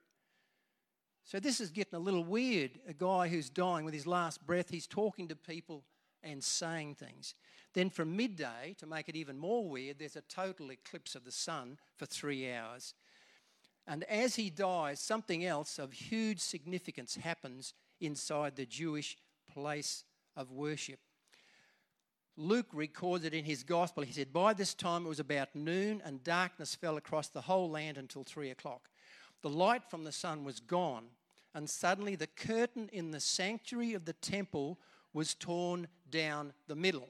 So 1.25 1.39
this 1.39 1.61
is 1.61 1.71
getting 1.71 1.97
a 1.97 2.01
little 2.01 2.25
weird. 2.25 2.79
A 2.89 2.95
guy 2.95 3.29
who's 3.29 3.51
dying 3.51 3.85
with 3.85 3.93
his 3.93 4.07
last 4.07 4.47
breath, 4.47 4.71
he's 4.71 4.87
talking 4.87 5.29
to 5.29 5.37
people 5.37 5.85
and 6.23 6.43
saying 6.43 6.95
things. 6.95 7.35
Then 7.75 7.91
from 7.91 8.17
midday, 8.17 8.75
to 8.79 8.87
make 8.87 9.09
it 9.09 9.17
even 9.17 9.39
more 9.39 9.69
weird, 9.69 9.99
there's 9.99 10.17
a 10.17 10.23
total 10.23 10.73
eclipse 10.73 11.15
of 11.15 11.25
the 11.25 11.33
sun 11.33 11.79
for 11.97 12.07
three 12.07 12.51
hours. 12.51 12.95
And 13.89 14.05
as 14.05 14.37
he 14.37 14.51
dies, 14.51 15.01
something 15.01 15.47
else 15.47 15.79
of 15.79 15.93
huge 15.93 16.41
significance 16.41 17.17
happens 17.17 17.73
inside 18.03 18.55
the 18.55 18.67
Jewish 18.67 19.17
place 19.51 20.05
of 20.37 20.53
worship. 20.53 21.01
Luke 22.37 22.69
records 22.73 23.25
it 23.25 23.33
in 23.33 23.47
his 23.47 23.63
gospel. 23.65 24.05
He 24.05 24.13
said, 24.13 24.31
By 24.31 24.53
this 24.53 24.75
time 24.75 25.07
it 25.07 25.09
was 25.09 25.21
about 25.21 25.55
noon, 25.55 26.03
and 26.05 26.23
darkness 26.23 26.75
fell 26.75 26.99
across 26.99 27.29
the 27.29 27.41
whole 27.41 27.71
land 27.71 27.97
until 27.97 28.25
three 28.25 28.51
o'clock. 28.51 28.91
The 29.41 29.49
light 29.49 29.83
from 29.89 30.05
the 30.05 30.13
sun 30.13 30.45
was 30.45 30.61
gone, 30.61 31.07
and 31.55 31.69
suddenly 31.69 32.15
the 32.15 32.27
curtain 32.27 32.91
in 32.93 33.11
the 33.11 33.21
sanctuary 33.21 33.95
of 33.95 34.05
the 34.05 34.13
temple 34.13 34.79
was 35.15 35.35
torn 35.35 35.89
down 36.11 36.53
the 36.67 36.77
middle. 36.77 37.09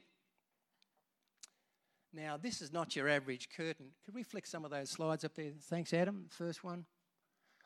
Now, 2.13 2.37
this 2.37 2.61
is 2.61 2.73
not 2.73 2.95
your 2.95 3.07
average 3.07 3.49
curtain. 3.55 3.91
Could 4.03 4.15
we 4.15 4.23
flick 4.23 4.47
some 4.47 4.65
of 4.65 4.71
those 4.71 4.89
slides 4.89 5.23
up 5.23 5.35
there? 5.35 5.51
Thanks, 5.61 5.93
Adam. 5.93 6.25
First 6.29 6.63
one. 6.63 6.85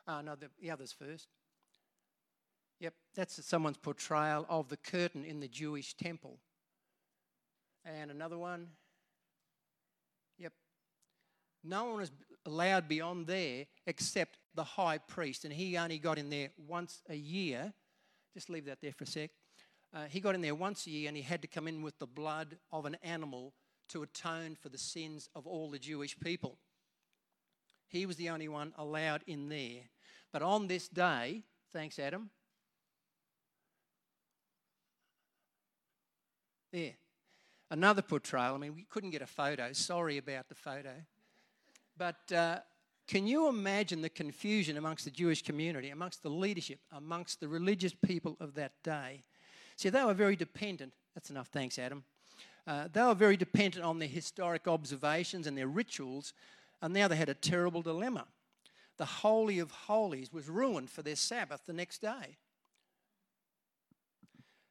Oh, 0.06 0.20
no, 0.20 0.36
the, 0.36 0.50
the 0.60 0.70
others 0.70 0.92
first. 0.92 1.28
Yep, 2.80 2.92
that's 3.14 3.44
someone's 3.46 3.78
portrayal 3.78 4.44
of 4.50 4.68
the 4.68 4.76
curtain 4.76 5.24
in 5.24 5.40
the 5.40 5.48
Jewish 5.48 5.94
temple. 5.94 6.38
And 7.84 8.10
another 8.10 8.36
one. 8.36 8.68
Yep. 10.38 10.52
No 11.62 11.84
one 11.84 11.96
was 11.96 12.12
allowed 12.44 12.86
beyond 12.86 13.26
there 13.26 13.64
except 13.86 14.38
the 14.54 14.64
high 14.64 14.98
priest, 14.98 15.44
and 15.44 15.52
he 15.52 15.78
only 15.78 15.98
got 15.98 16.18
in 16.18 16.28
there 16.28 16.50
once 16.68 17.00
a 17.08 17.14
year. 17.14 17.72
Just 18.34 18.50
leave 18.50 18.66
that 18.66 18.82
there 18.82 18.92
for 18.92 19.04
a 19.04 19.06
sec. 19.06 19.30
Uh, 19.94 20.04
he 20.10 20.20
got 20.20 20.34
in 20.34 20.40
there 20.40 20.54
once 20.54 20.86
a 20.86 20.90
year 20.90 21.06
and 21.06 21.16
he 21.16 21.22
had 21.22 21.40
to 21.40 21.48
come 21.48 21.68
in 21.68 21.80
with 21.80 21.98
the 22.00 22.06
blood 22.06 22.58
of 22.72 22.84
an 22.84 22.96
animal 23.02 23.54
to 23.88 24.02
atone 24.02 24.56
for 24.60 24.68
the 24.68 24.78
sins 24.78 25.28
of 25.34 25.46
all 25.46 25.70
the 25.70 25.78
Jewish 25.78 26.18
people. 26.18 26.58
He 27.88 28.06
was 28.06 28.16
the 28.16 28.30
only 28.30 28.48
one 28.48 28.72
allowed 28.76 29.22
in 29.26 29.48
there. 29.48 29.82
But 30.32 30.42
on 30.42 30.66
this 30.66 30.88
day, 30.88 31.42
thanks, 31.72 31.98
Adam. 31.98 32.30
There. 36.72 36.94
Another 37.70 38.02
portrayal. 38.02 38.54
I 38.54 38.58
mean, 38.58 38.74
we 38.74 38.82
couldn't 38.82 39.10
get 39.10 39.22
a 39.22 39.26
photo. 39.26 39.72
Sorry 39.72 40.18
about 40.18 40.48
the 40.48 40.54
photo. 40.54 40.92
But 41.96 42.32
uh, 42.32 42.58
can 43.06 43.26
you 43.26 43.48
imagine 43.48 44.02
the 44.02 44.08
confusion 44.08 44.76
amongst 44.76 45.04
the 45.04 45.10
Jewish 45.10 45.42
community, 45.42 45.90
amongst 45.90 46.22
the 46.22 46.30
leadership, 46.30 46.80
amongst 46.90 47.38
the 47.38 47.48
religious 47.48 47.94
people 47.94 48.36
of 48.40 48.54
that 48.54 48.72
day? 48.82 49.22
See, 49.76 49.88
they 49.88 50.02
were 50.02 50.14
very 50.14 50.36
dependent. 50.36 50.94
That's 51.14 51.30
enough, 51.30 51.48
thanks, 51.48 51.78
Adam. 51.78 52.04
Uh, 52.66 52.88
they 52.92 53.02
were 53.02 53.14
very 53.14 53.36
dependent 53.36 53.84
on 53.84 53.98
their 53.98 54.08
historic 54.08 54.66
observations 54.66 55.46
and 55.46 55.56
their 55.56 55.68
rituals, 55.68 56.32
and 56.80 56.94
now 56.94 57.08
they 57.08 57.16
had 57.16 57.28
a 57.28 57.34
terrible 57.34 57.82
dilemma. 57.82 58.26
The 58.96 59.04
Holy 59.04 59.58
of 59.58 59.70
Holies 59.70 60.32
was 60.32 60.48
ruined 60.48 60.90
for 60.90 61.02
their 61.02 61.16
Sabbath 61.16 61.62
the 61.66 61.72
next 61.72 62.00
day. 62.00 62.38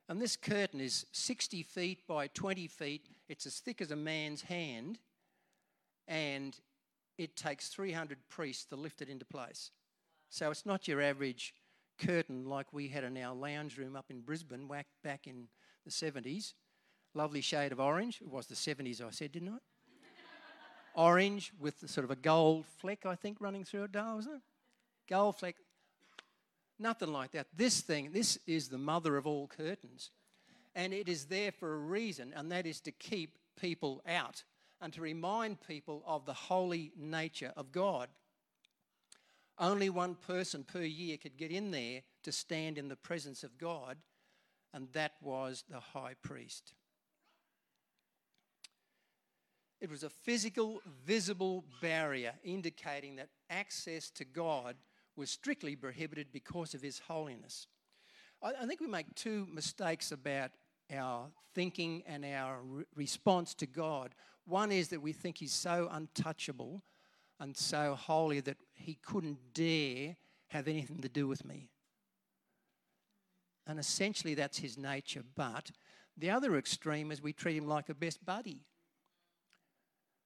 And 0.09 0.21
this 0.21 0.35
curtain 0.35 0.81
is 0.81 1.05
60 1.11 1.63
feet 1.63 2.07
by 2.07 2.27
20 2.27 2.67
feet. 2.67 3.07
It's 3.29 3.45
as 3.45 3.59
thick 3.59 3.81
as 3.81 3.91
a 3.91 3.95
man's 3.95 4.43
hand, 4.43 4.99
and 6.07 6.57
it 7.17 7.35
takes 7.35 7.69
300 7.69 8.17
priests 8.29 8.65
to 8.65 8.75
lift 8.75 9.01
it 9.01 9.09
into 9.09 9.25
place. 9.25 9.71
So 10.29 10.49
it's 10.49 10.65
not 10.65 10.87
your 10.87 11.01
average 11.01 11.53
curtain 11.99 12.45
like 12.45 12.73
we 12.73 12.87
had 12.87 13.03
in 13.03 13.17
our 13.17 13.35
lounge 13.35 13.77
room 13.77 13.95
up 13.95 14.09
in 14.09 14.21
Brisbane 14.21 14.67
back 15.03 15.27
in 15.27 15.47
the 15.85 15.91
70s. 15.91 16.53
Lovely 17.13 17.41
shade 17.41 17.71
of 17.71 17.79
orange. 17.79 18.21
It 18.21 18.29
was 18.29 18.47
the 18.47 18.55
70s, 18.55 19.01
I 19.01 19.11
said, 19.11 19.31
didn't 19.31 19.49
I? 19.49 19.57
orange 20.95 21.51
with 21.59 21.89
sort 21.89 22.05
of 22.05 22.11
a 22.11 22.15
gold 22.15 22.65
fleck, 22.77 23.05
I 23.05 23.15
think, 23.15 23.37
running 23.39 23.63
through 23.63 23.83
it, 23.85 23.95
wasn't 23.95 24.35
it? 24.35 24.41
Gold 25.09 25.37
fleck. 25.37 25.55
Nothing 26.79 27.11
like 27.11 27.31
that. 27.31 27.47
This 27.55 27.81
thing, 27.81 28.11
this 28.11 28.37
is 28.47 28.69
the 28.69 28.77
mother 28.77 29.17
of 29.17 29.27
all 29.27 29.47
curtains. 29.47 30.11
And 30.75 30.93
it 30.93 31.07
is 31.07 31.25
there 31.25 31.51
for 31.51 31.73
a 31.73 31.77
reason, 31.77 32.33
and 32.35 32.51
that 32.51 32.65
is 32.65 32.79
to 32.81 32.91
keep 32.91 33.37
people 33.59 34.01
out 34.07 34.43
and 34.81 34.91
to 34.93 35.01
remind 35.01 35.61
people 35.61 36.03
of 36.05 36.25
the 36.25 36.33
holy 36.33 36.91
nature 36.97 37.53
of 37.55 37.71
God. 37.71 38.09
Only 39.59 39.89
one 39.89 40.15
person 40.15 40.63
per 40.63 40.81
year 40.81 41.17
could 41.17 41.37
get 41.37 41.51
in 41.51 41.71
there 41.71 42.01
to 42.23 42.31
stand 42.31 42.77
in 42.77 42.87
the 42.87 42.95
presence 42.95 43.43
of 43.43 43.57
God, 43.57 43.97
and 44.73 44.91
that 44.93 45.13
was 45.21 45.63
the 45.69 45.79
high 45.79 46.15
priest. 46.23 46.73
It 49.83 49.89
was 49.89 50.03
a 50.03 50.09
physical, 50.09 50.81
visible 51.05 51.65
barrier 51.81 52.31
indicating 52.41 53.17
that 53.17 53.27
access 53.49 54.09
to 54.11 54.23
God 54.23 54.77
was 55.17 55.29
strictly 55.29 55.75
prohibited 55.75 56.27
because 56.31 56.73
of 56.73 56.81
his 56.81 56.99
holiness. 56.99 57.67
I, 58.41 58.65
think 58.65 58.79
we 58.79 58.87
make 58.87 59.13
two 59.13 59.45
mistakes 59.51 60.13
about 60.13 60.51
our 60.95 61.27
thinking 61.53 62.01
and 62.07 62.23
our 62.23 62.61
re- 62.61 62.85
response 62.95 63.53
to 63.55 63.65
God. 63.65 64.15
One 64.45 64.71
is 64.71 64.87
that 64.87 65.01
we 65.01 65.11
think 65.11 65.39
he's 65.39 65.51
so 65.51 65.89
untouchable 65.91 66.81
and 67.41 67.55
so 67.57 67.93
holy 67.95 68.39
that 68.39 68.57
he 68.75 68.97
couldn't 69.05 69.53
dare 69.53 70.15
have 70.47 70.69
anything 70.69 71.01
to 71.01 71.09
do 71.09 71.27
with 71.27 71.43
me. 71.43 71.71
And 73.67 73.77
essentially, 73.77 74.33
that's 74.33 74.59
his 74.59 74.77
nature. 74.77 75.23
But 75.35 75.71
the 76.15 76.29
other 76.29 76.55
extreme 76.57 77.11
is 77.11 77.21
we 77.21 77.33
treat 77.33 77.57
him 77.57 77.67
like 77.67 77.89
a 77.89 77.93
best 77.93 78.25
buddy. 78.25 78.63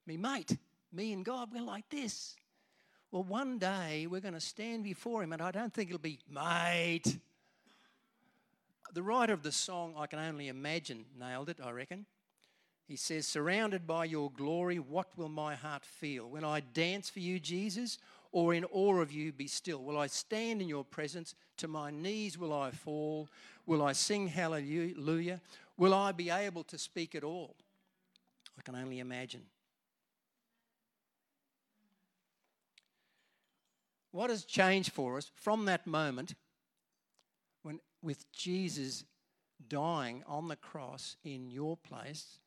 Me 0.07 0.15
mate, 0.15 0.57
me 0.93 1.11
and 1.11 1.25
God, 1.25 1.49
we're 1.53 1.61
like 1.61 1.89
this. 1.89 2.37
Well, 3.11 3.23
one 3.23 3.59
day 3.59 4.07
we're 4.09 4.21
going 4.21 4.33
to 4.33 4.39
stand 4.39 4.85
before 4.85 5.21
him, 5.21 5.33
and 5.33 5.41
I 5.41 5.51
don't 5.51 5.73
think 5.73 5.89
it'll 5.89 5.99
be, 5.99 6.19
mate. 6.29 7.17
The 8.93 9.03
writer 9.03 9.33
of 9.33 9.43
the 9.43 9.51
song, 9.51 9.95
I 9.97 10.07
Can 10.07 10.19
Only 10.19 10.47
Imagine, 10.47 11.03
nailed 11.19 11.49
it, 11.49 11.59
I 11.61 11.71
reckon. 11.71 12.05
He 12.87 12.95
says, 12.95 13.27
Surrounded 13.27 13.85
by 13.85 14.05
your 14.05 14.31
glory, 14.31 14.79
what 14.79 15.07
will 15.17 15.27
my 15.27 15.55
heart 15.55 15.83
feel? 15.83 16.29
When 16.29 16.45
I 16.45 16.61
dance 16.61 17.09
for 17.09 17.19
you, 17.19 17.37
Jesus, 17.37 17.97
or 18.31 18.53
in 18.53 18.63
awe 18.71 19.01
of 19.01 19.11
you 19.11 19.33
be 19.33 19.47
still? 19.47 19.83
Will 19.83 19.97
I 19.97 20.07
stand 20.07 20.61
in 20.61 20.69
your 20.69 20.85
presence? 20.85 21.35
To 21.57 21.67
my 21.67 21.91
knees 21.91 22.37
will 22.37 22.53
I 22.53 22.71
fall? 22.71 23.27
Will 23.65 23.83
I 23.83 23.91
sing 23.91 24.29
hallelujah? 24.29 25.41
Will 25.75 25.93
I 25.93 26.13
be 26.13 26.29
able 26.29 26.63
to 26.63 26.77
speak 26.77 27.13
at 27.13 27.25
all? 27.25 27.55
I 28.57 28.61
can 28.61 28.75
only 28.75 28.99
imagine. 28.99 29.43
What 34.17 34.31
has 34.31 34.45
changed 34.45 34.93
for 34.93 35.17
us 35.17 35.29
from 35.35 35.65
that 35.65 35.85
moment 35.85 36.33
when, 37.61 37.79
with 38.01 38.31
Jesus 38.31 39.03
dying 39.69 40.23
on 40.25 40.47
the 40.47 40.55
cross 40.55 41.17
in 41.23 41.51
your 41.51 41.77
place 41.77 42.39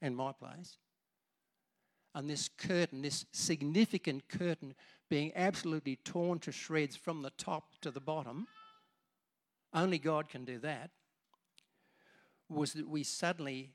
and 0.00 0.16
my 0.16 0.30
place. 0.30 0.76
And 2.14 2.30
this 2.30 2.48
curtain, 2.48 3.02
this 3.02 3.26
significant 3.32 4.28
curtain, 4.28 4.76
being 5.10 5.32
absolutely 5.34 5.96
torn 5.96 6.38
to 6.38 6.52
shreds 6.52 6.94
from 6.94 7.22
the 7.22 7.30
top 7.30 7.64
to 7.80 7.90
the 7.90 7.98
bottom, 7.98 8.46
only 9.74 9.98
God 9.98 10.28
can 10.28 10.44
do 10.44 10.60
that, 10.60 10.90
was 12.48 12.74
that 12.74 12.88
we 12.88 13.02
suddenly 13.02 13.70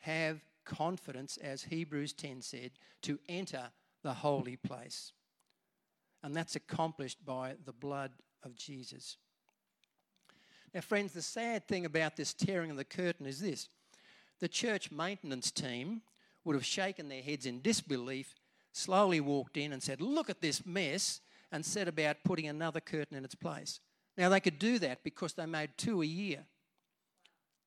have 0.00 0.42
confidence, 0.66 1.38
as 1.38 1.62
Hebrews 1.62 2.12
10 2.12 2.42
said, 2.42 2.72
to 3.00 3.18
enter 3.30 3.70
the 4.02 4.12
holy 4.12 4.56
place. 4.56 5.12
And 6.26 6.34
that's 6.34 6.56
accomplished 6.56 7.24
by 7.24 7.54
the 7.64 7.72
blood 7.72 8.10
of 8.42 8.56
Jesus. 8.56 9.16
Now, 10.74 10.80
friends, 10.80 11.12
the 11.12 11.22
sad 11.22 11.68
thing 11.68 11.86
about 11.86 12.16
this 12.16 12.34
tearing 12.34 12.72
of 12.72 12.76
the 12.76 12.84
curtain 12.84 13.26
is 13.26 13.38
this 13.38 13.68
the 14.40 14.48
church 14.48 14.90
maintenance 14.90 15.52
team 15.52 16.02
would 16.42 16.56
have 16.56 16.66
shaken 16.66 17.08
their 17.08 17.22
heads 17.22 17.46
in 17.46 17.60
disbelief, 17.60 18.34
slowly 18.72 19.20
walked 19.20 19.56
in 19.56 19.72
and 19.72 19.80
said, 19.80 20.00
Look 20.00 20.28
at 20.28 20.40
this 20.40 20.66
mess, 20.66 21.20
and 21.52 21.64
set 21.64 21.86
about 21.86 22.16
putting 22.24 22.48
another 22.48 22.80
curtain 22.80 23.16
in 23.16 23.24
its 23.24 23.36
place. 23.36 23.78
Now, 24.18 24.28
they 24.28 24.40
could 24.40 24.58
do 24.58 24.80
that 24.80 25.04
because 25.04 25.34
they 25.34 25.46
made 25.46 25.70
two 25.76 26.02
a 26.02 26.06
year. 26.06 26.44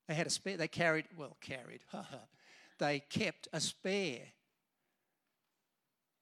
They 0.10 0.16
had 0.16 0.28
a 0.28 0.32
spare, 0.32 0.58
they 0.58 0.68
carried, 0.68 1.06
well, 1.18 1.38
carried, 1.40 1.80
they 2.78 3.00
kept 3.10 3.48
a 3.54 3.62
spare. 3.62 4.34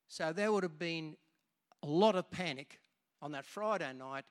So 0.08 0.34
there 0.34 0.52
would 0.52 0.62
have 0.62 0.78
been 0.78 1.16
a 1.88 1.90
lot 1.90 2.16
of 2.16 2.30
panic 2.30 2.82
on 3.22 3.32
that 3.32 3.46
Friday 3.46 3.92
night 3.94 4.26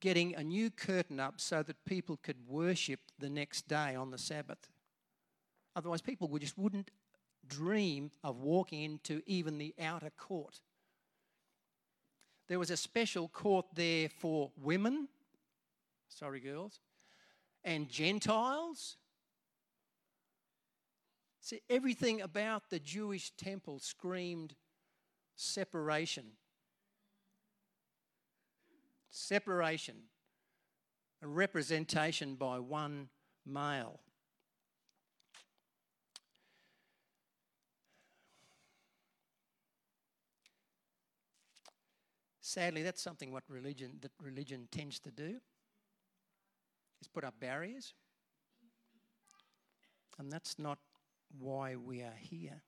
getting 0.00 0.34
a 0.36 0.44
new 0.44 0.70
curtain 0.70 1.18
up 1.18 1.40
so 1.40 1.62
that 1.62 1.84
people 1.84 2.16
could 2.22 2.36
worship 2.46 3.00
the 3.18 3.28
next 3.28 3.68
day 3.68 3.94
on 3.96 4.10
the 4.10 4.16
Sabbath. 4.18 4.68
Otherwise, 5.74 6.00
people 6.00 6.28
would 6.28 6.40
just 6.40 6.56
wouldn't 6.56 6.90
dream 7.48 8.10
of 8.22 8.40
walking 8.40 8.82
into 8.82 9.22
even 9.26 9.58
the 9.58 9.74
outer 9.80 10.10
court 10.10 10.60
There 12.48 12.58
was 12.58 12.70
a 12.70 12.76
special 12.76 13.28
court 13.28 13.66
there 13.74 14.08
for 14.08 14.50
women, 14.60 15.08
sorry, 16.08 16.40
girls, 16.40 16.80
and 17.64 17.88
Gentiles. 17.88 18.96
See, 21.40 21.60
everything 21.70 22.20
about 22.20 22.70
the 22.70 22.80
Jewish 22.80 23.30
temple 23.36 23.78
screamed 23.78 24.54
separation. 25.36 26.32
Separation. 29.10 29.96
A 31.22 31.26
representation 31.26 32.34
by 32.36 32.58
one 32.58 33.08
male. 33.44 34.00
Sadly, 42.40 42.82
that's 42.82 43.00
something 43.00 43.30
what 43.30 43.44
religion 43.48 43.98
that 44.00 44.10
religion 44.20 44.66
tends 44.72 44.98
to 45.00 45.10
do. 45.10 45.36
Is 47.00 47.06
put 47.06 47.22
up 47.22 47.38
barriers. 47.38 47.94
And 50.18 50.32
that's 50.32 50.58
not 50.58 50.78
why 51.38 51.76
we 51.76 52.02
are 52.02 52.18
here. 52.18 52.62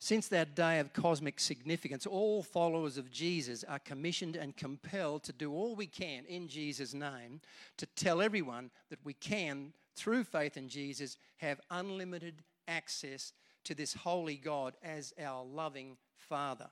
Since 0.00 0.28
that 0.28 0.54
day 0.54 0.78
of 0.78 0.92
cosmic 0.92 1.40
significance, 1.40 2.06
all 2.06 2.42
followers 2.42 2.98
of 2.98 3.10
Jesus 3.10 3.64
are 3.64 3.80
commissioned 3.80 4.36
and 4.36 4.56
compelled 4.56 5.24
to 5.24 5.32
do 5.32 5.52
all 5.52 5.74
we 5.74 5.86
can 5.86 6.24
in 6.26 6.46
Jesus' 6.46 6.94
name 6.94 7.40
to 7.78 7.86
tell 7.86 8.22
everyone 8.22 8.70
that 8.90 9.04
we 9.04 9.14
can, 9.14 9.72
through 9.96 10.22
faith 10.22 10.56
in 10.56 10.68
Jesus, 10.68 11.16
have 11.38 11.60
unlimited 11.70 12.44
access 12.68 13.32
to 13.64 13.74
this 13.74 13.92
holy 13.92 14.36
God 14.36 14.76
as 14.84 15.12
our 15.20 15.44
loving 15.44 15.96
Father. 16.16 16.70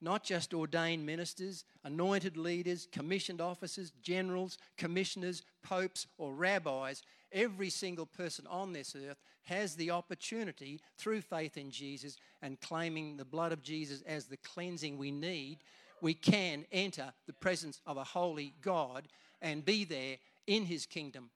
Not 0.00 0.24
just 0.24 0.52
ordained 0.52 1.06
ministers, 1.06 1.64
anointed 1.84 2.36
leaders, 2.36 2.86
commissioned 2.92 3.40
officers, 3.40 3.92
generals, 4.02 4.58
commissioners, 4.76 5.42
popes, 5.62 6.06
or 6.18 6.34
rabbis, 6.34 7.02
every 7.32 7.70
single 7.70 8.06
person 8.06 8.46
on 8.46 8.72
this 8.72 8.94
earth 8.94 9.18
has 9.44 9.76
the 9.76 9.90
opportunity 9.90 10.80
through 10.98 11.20
faith 11.20 11.56
in 11.56 11.70
Jesus 11.70 12.16
and 12.42 12.60
claiming 12.60 13.16
the 13.16 13.24
blood 13.24 13.52
of 13.52 13.62
Jesus 13.62 14.02
as 14.02 14.26
the 14.26 14.36
cleansing 14.36 14.98
we 14.98 15.10
need, 15.10 15.58
we 16.02 16.14
can 16.14 16.66
enter 16.72 17.12
the 17.26 17.32
presence 17.32 17.80
of 17.86 17.96
a 17.96 18.04
holy 18.04 18.54
God 18.60 19.08
and 19.40 19.64
be 19.64 19.84
there 19.84 20.16
in 20.46 20.64
his 20.64 20.84
kingdom 20.84 21.30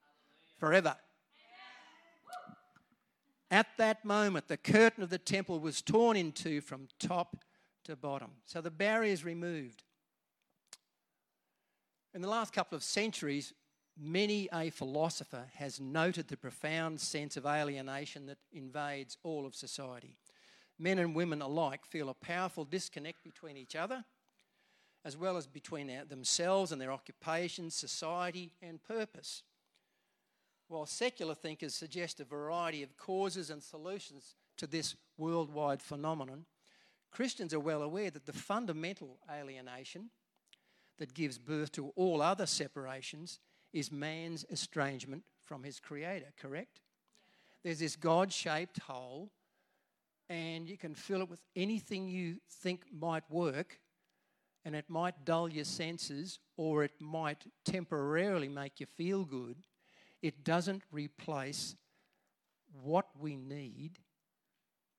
forever. 0.59 0.95
At 3.49 3.67
that 3.77 4.05
moment, 4.05 4.47
the 4.47 4.57
curtain 4.57 5.03
of 5.03 5.09
the 5.09 5.17
temple 5.17 5.59
was 5.59 5.81
torn 5.81 6.15
in 6.15 6.31
two 6.31 6.61
from 6.61 6.87
top 6.99 7.37
to 7.91 7.95
bottom. 7.95 8.31
So 8.45 8.61
the 8.61 8.71
barrier 8.71 9.11
is 9.11 9.23
removed. 9.23 9.83
In 12.13 12.21
the 12.21 12.29
last 12.29 12.53
couple 12.53 12.75
of 12.75 12.83
centuries, 12.83 13.53
many 13.97 14.49
a 14.53 14.69
philosopher 14.69 15.45
has 15.55 15.79
noted 15.79 16.27
the 16.27 16.37
profound 16.37 16.99
sense 16.99 17.37
of 17.37 17.45
alienation 17.45 18.25
that 18.25 18.37
invades 18.51 19.17
all 19.23 19.45
of 19.45 19.55
society. 19.55 20.15
Men 20.79 20.99
and 20.99 21.15
women 21.15 21.41
alike 21.41 21.85
feel 21.85 22.09
a 22.09 22.13
powerful 22.13 22.65
disconnect 22.65 23.23
between 23.23 23.55
each 23.55 23.75
other, 23.75 24.03
as 25.05 25.15
well 25.15 25.37
as 25.37 25.47
between 25.47 25.91
themselves 26.09 26.71
and 26.71 26.81
their 26.81 26.91
occupations, 26.91 27.75
society, 27.75 28.51
and 28.61 28.83
purpose. 28.83 29.43
While 30.67 30.85
secular 30.85 31.35
thinkers 31.35 31.75
suggest 31.75 32.19
a 32.19 32.25
variety 32.25 32.83
of 32.83 32.97
causes 32.97 33.49
and 33.49 33.61
solutions 33.61 34.35
to 34.57 34.67
this 34.67 34.95
worldwide 35.17 35.81
phenomenon, 35.81 36.45
Christians 37.11 37.53
are 37.53 37.59
well 37.59 37.83
aware 37.83 38.09
that 38.09 38.25
the 38.25 38.33
fundamental 38.33 39.19
alienation 39.29 40.09
that 40.97 41.13
gives 41.13 41.37
birth 41.37 41.71
to 41.73 41.91
all 41.95 42.21
other 42.21 42.45
separations 42.45 43.39
is 43.73 43.91
man's 43.91 44.45
estrangement 44.51 45.23
from 45.41 45.63
his 45.63 45.79
creator, 45.79 46.31
correct? 46.39 46.81
There's 47.63 47.79
this 47.79 47.95
God 47.95 48.31
shaped 48.31 48.79
hole, 48.79 49.31
and 50.29 50.69
you 50.69 50.77
can 50.77 50.95
fill 50.95 51.21
it 51.21 51.29
with 51.29 51.41
anything 51.55 52.07
you 52.07 52.37
think 52.49 52.85
might 52.91 53.29
work, 53.29 53.79
and 54.63 54.75
it 54.75 54.89
might 54.89 55.25
dull 55.25 55.49
your 55.49 55.65
senses 55.65 56.39
or 56.55 56.83
it 56.83 56.93
might 56.99 57.43
temporarily 57.65 58.47
make 58.47 58.79
you 58.79 58.85
feel 58.85 59.25
good. 59.25 59.57
It 60.21 60.43
doesn't 60.43 60.83
replace 60.91 61.75
what 62.83 63.07
we 63.19 63.35
need 63.35 63.99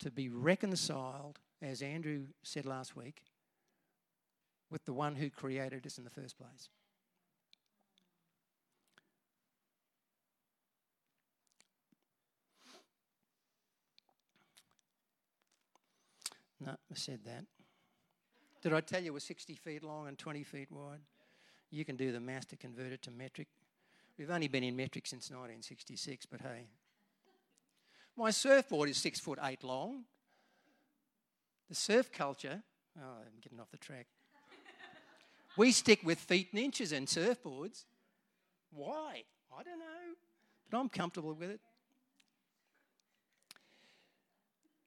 to 0.01 0.11
be 0.11 0.29
reconciled, 0.29 1.38
as 1.62 1.81
Andrew 1.81 2.25
said 2.42 2.66
last 2.66 2.96
week, 2.96 3.22
with 4.70 4.85
the 4.85 4.92
one 4.92 5.14
who 5.14 5.31
created 5.31 5.87
us 5.87 5.98
in 5.98 6.05
the 6.05 6.11
first 6.11 6.37
place. 6.37 6.68
No, 16.64 16.72
I 16.72 16.94
said 16.94 17.20
that. 17.25 17.44
Did 18.62 18.72
I 18.72 18.81
tell 18.81 19.01
you 19.01 19.09
it 19.09 19.14
was 19.14 19.25
60 19.25 19.55
feet 19.57 19.83
long 19.83 20.07
and 20.07 20.16
20 20.16 20.44
feet 20.44 20.70
wide? 20.70 21.01
You 21.70 21.85
can 21.85 21.96
do 21.96 22.12
the 22.12 22.20
math 22.20 22.48
to 22.48 22.57
convert 22.57 22.92
it 22.92 23.03
to 23.03 23.11
metric. 23.11 23.48
We've 24.16 24.31
only 24.31 24.46
been 24.46 24.62
in 24.62 24.77
metric 24.77 25.07
since 25.07 25.31
1966, 25.31 26.27
but 26.27 26.40
hey. 26.40 26.66
My 28.16 28.31
surfboard 28.31 28.88
is 28.88 28.98
six 28.98 29.18
foot 29.18 29.38
eight 29.42 29.64
long. 29.64 30.05
The 31.72 31.76
surf 31.76 32.12
culture, 32.12 32.62
oh, 32.98 33.16
I'm 33.24 33.40
getting 33.40 33.58
off 33.58 33.70
the 33.70 33.78
track. 33.78 34.06
we 35.56 35.72
stick 35.72 36.00
with 36.04 36.18
feet 36.18 36.48
and 36.52 36.61
inches 36.61 36.92
and 36.92 37.06
surfboards. 37.06 37.87
Why? 38.70 39.22
I 39.50 39.62
don't 39.62 39.78
know, 39.78 40.14
but 40.70 40.76
I'm 40.76 40.90
comfortable 40.90 41.32
with 41.32 41.48
it. 41.48 41.61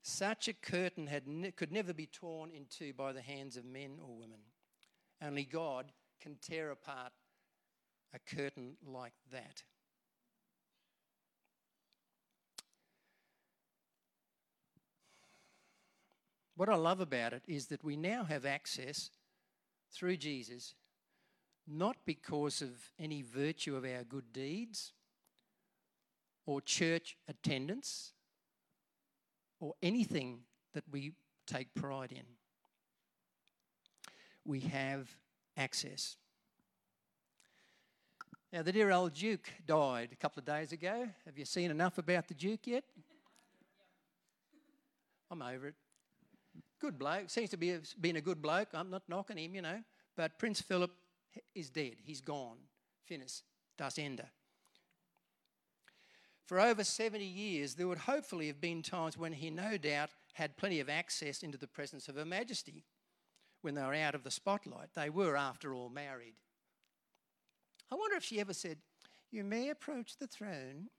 Such 0.04 0.48
a 0.48 0.54
curtain 0.54 1.08
had 1.08 1.28
ne- 1.28 1.50
could 1.50 1.72
never 1.72 1.92
be 1.92 2.06
torn 2.06 2.52
in 2.52 2.68
two 2.70 2.94
by 2.94 3.14
the 3.14 3.22
hands 3.24 3.58
of 3.58 3.66
men 3.66 3.98
or 4.00 4.16
women. 4.16 4.42
Only 5.24 5.46
God 5.46 5.92
can 6.22 6.36
tear 6.40 6.70
apart 6.70 7.14
a 8.14 8.20
curtain 8.20 8.78
like 8.86 9.14
that. 9.32 9.64
What 16.56 16.70
I 16.70 16.76
love 16.76 17.02
about 17.02 17.34
it 17.34 17.44
is 17.48 17.68
that 17.68 17.84
we 17.84 17.98
now 17.98 18.24
have 18.24 18.46
access 18.46 19.10
through 19.92 20.18
Jesus, 20.18 20.74
not 21.68 21.98
because 22.06 22.62
of 22.62 22.92
any 22.98 23.22
virtue 23.22 23.76
of 23.76 23.84
our 23.84 24.04
good 24.04 24.32
deeds 24.32 24.94
or 26.46 26.62
church 26.62 27.18
attendance 27.28 28.14
or 29.60 29.74
anything 29.84 30.40
that 30.74 30.84
we 30.92 31.14
take 31.46 31.74
pride 31.76 32.12
in. 32.12 32.26
We 34.46 34.62
have 34.62 35.10
access. 35.58 36.16
Now, 38.54 38.62
the 38.62 38.72
dear 38.72 38.92
old 38.92 39.14
Duke 39.14 39.50
died 39.66 40.10
a 40.14 40.16
couple 40.16 40.40
of 40.40 40.46
days 40.46 40.72
ago. 40.72 41.10
Have 41.26 41.38
you 41.38 41.46
seen 41.46 41.72
enough 41.72 41.98
about 41.98 42.28
the 42.28 42.34
Duke 42.34 42.68
yet? 42.68 42.86
I'm 45.30 45.42
over 45.42 45.70
it. 45.70 45.76
Good 46.86 47.00
bloke. 47.00 47.32
Seems 47.32 47.50
to 47.50 47.58
be 47.58 47.76
being 48.00 48.18
a 48.18 48.22
good 48.22 48.44
bloke. 48.44 48.68
I'm 48.76 48.92
not 48.92 49.02
knocking 49.10 49.40
him, 49.40 49.56
you 49.56 49.64
know. 49.64 49.82
But 50.16 50.38
Prince 50.38 50.62
Philip 50.62 50.92
is 51.56 51.72
dead. 51.72 51.96
He's 52.04 52.22
gone. 52.22 52.58
Finis. 53.06 53.42
Das 53.76 53.98
Ende. 53.98 54.28
For 56.46 56.60
over 56.60 56.84
70 56.84 57.26
years, 57.26 57.74
there 57.74 57.88
would 57.88 57.98
hopefully 57.98 58.46
have 58.46 58.62
been 58.62 58.84
times 58.84 59.18
when 59.18 59.34
he 59.34 59.50
no 59.50 59.78
doubt 59.78 60.12
had 60.34 60.58
plenty 60.58 60.80
of 60.80 60.88
access 60.88 61.42
into 61.42 61.58
the 61.58 61.66
presence 61.66 62.08
of 62.08 62.18
Her 62.18 62.24
Majesty 62.24 62.84
when 63.64 63.74
they 63.74 63.82
were 63.82 63.96
out 63.96 64.14
of 64.14 64.24
the 64.24 64.30
spotlight. 64.30 64.90
They 64.94 65.10
were, 65.10 65.36
after 65.36 65.74
all, 65.74 65.90
married. 65.90 66.36
I 67.92 67.96
wonder 67.96 68.16
if 68.16 68.24
she 68.24 68.40
ever 68.40 68.54
said, 68.54 68.78
You 69.32 69.44
may 69.44 69.70
approach 69.70 70.18
the 70.18 70.28
throne. 70.28 70.90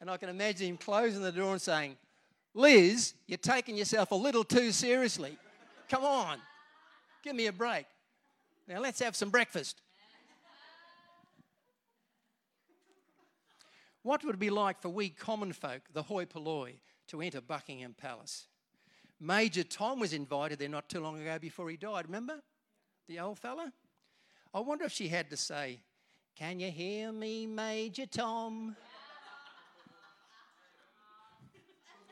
And 0.00 0.10
I 0.10 0.16
can 0.16 0.28
imagine 0.28 0.68
him 0.68 0.76
closing 0.76 1.22
the 1.22 1.32
door 1.32 1.52
and 1.52 1.62
saying, 1.62 1.96
Liz, 2.54 3.14
you're 3.26 3.38
taking 3.38 3.76
yourself 3.76 4.10
a 4.10 4.14
little 4.14 4.44
too 4.44 4.72
seriously. 4.72 5.36
Come 5.88 6.04
on, 6.04 6.38
give 7.22 7.34
me 7.36 7.46
a 7.46 7.52
break. 7.52 7.86
Now 8.66 8.80
let's 8.80 9.00
have 9.00 9.14
some 9.14 9.30
breakfast. 9.30 9.80
What 14.02 14.24
would 14.24 14.36
it 14.36 14.38
be 14.38 14.50
like 14.50 14.80
for 14.80 14.88
we 14.88 15.08
common 15.08 15.52
folk, 15.52 15.82
the 15.92 16.02
hoi 16.02 16.26
polloi, 16.26 16.74
to 17.08 17.20
enter 17.20 17.40
Buckingham 17.40 17.94
Palace? 18.00 18.46
Major 19.18 19.64
Tom 19.64 19.98
was 19.98 20.12
invited 20.12 20.58
there 20.58 20.68
not 20.68 20.88
too 20.88 21.00
long 21.00 21.20
ago 21.20 21.38
before 21.40 21.68
he 21.70 21.76
died, 21.76 22.06
remember? 22.06 22.40
The 23.08 23.18
old 23.18 23.38
fella? 23.38 23.72
I 24.54 24.60
wonder 24.60 24.84
if 24.84 24.92
she 24.92 25.08
had 25.08 25.28
to 25.30 25.36
say, 25.36 25.80
Can 26.36 26.60
you 26.60 26.70
hear 26.70 27.10
me, 27.12 27.46
Major 27.46 28.06
Tom? 28.06 28.76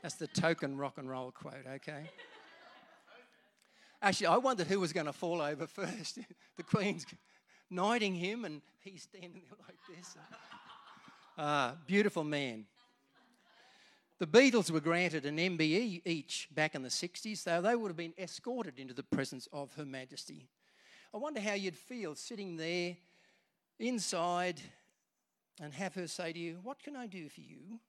That's 0.04 0.16
the 0.16 0.26
token 0.26 0.76
rock 0.76 0.98
and 0.98 1.08
roll 1.08 1.30
quote, 1.30 1.66
okay? 1.66 2.10
Actually, 4.02 4.26
I 4.26 4.36
wondered 4.36 4.66
who 4.66 4.78
was 4.78 4.92
going 4.92 5.06
to 5.06 5.14
fall 5.14 5.40
over 5.40 5.66
first. 5.66 6.18
the 6.58 6.62
Queen's 6.62 7.06
knighting 7.70 8.14
him, 8.14 8.44
and 8.44 8.60
he's 8.80 9.04
standing 9.04 9.40
there 9.48 9.58
like 9.66 9.78
this. 9.88 10.14
Ah, 11.38 11.76
beautiful 11.86 12.22
man. 12.22 12.66
The 14.18 14.26
Beatles 14.26 14.70
were 14.70 14.78
granted 14.78 15.24
an 15.24 15.38
MBE 15.38 16.02
each 16.04 16.50
back 16.54 16.74
in 16.74 16.82
the 16.82 16.90
60s, 16.90 17.38
so 17.38 17.62
they 17.62 17.74
would 17.74 17.88
have 17.88 17.96
been 17.96 18.12
escorted 18.18 18.78
into 18.78 18.92
the 18.92 19.02
presence 19.02 19.48
of 19.54 19.72
Her 19.72 19.86
Majesty. 19.86 20.50
I 21.14 21.16
wonder 21.16 21.40
how 21.40 21.54
you'd 21.54 21.78
feel 21.78 22.14
sitting 22.14 22.58
there 22.58 22.98
inside 23.78 24.60
and 25.62 25.72
have 25.72 25.94
her 25.94 26.06
say 26.06 26.34
to 26.34 26.38
you, 26.38 26.58
What 26.62 26.82
can 26.82 26.94
I 26.94 27.06
do 27.06 27.30
for 27.30 27.40
you? 27.40 27.80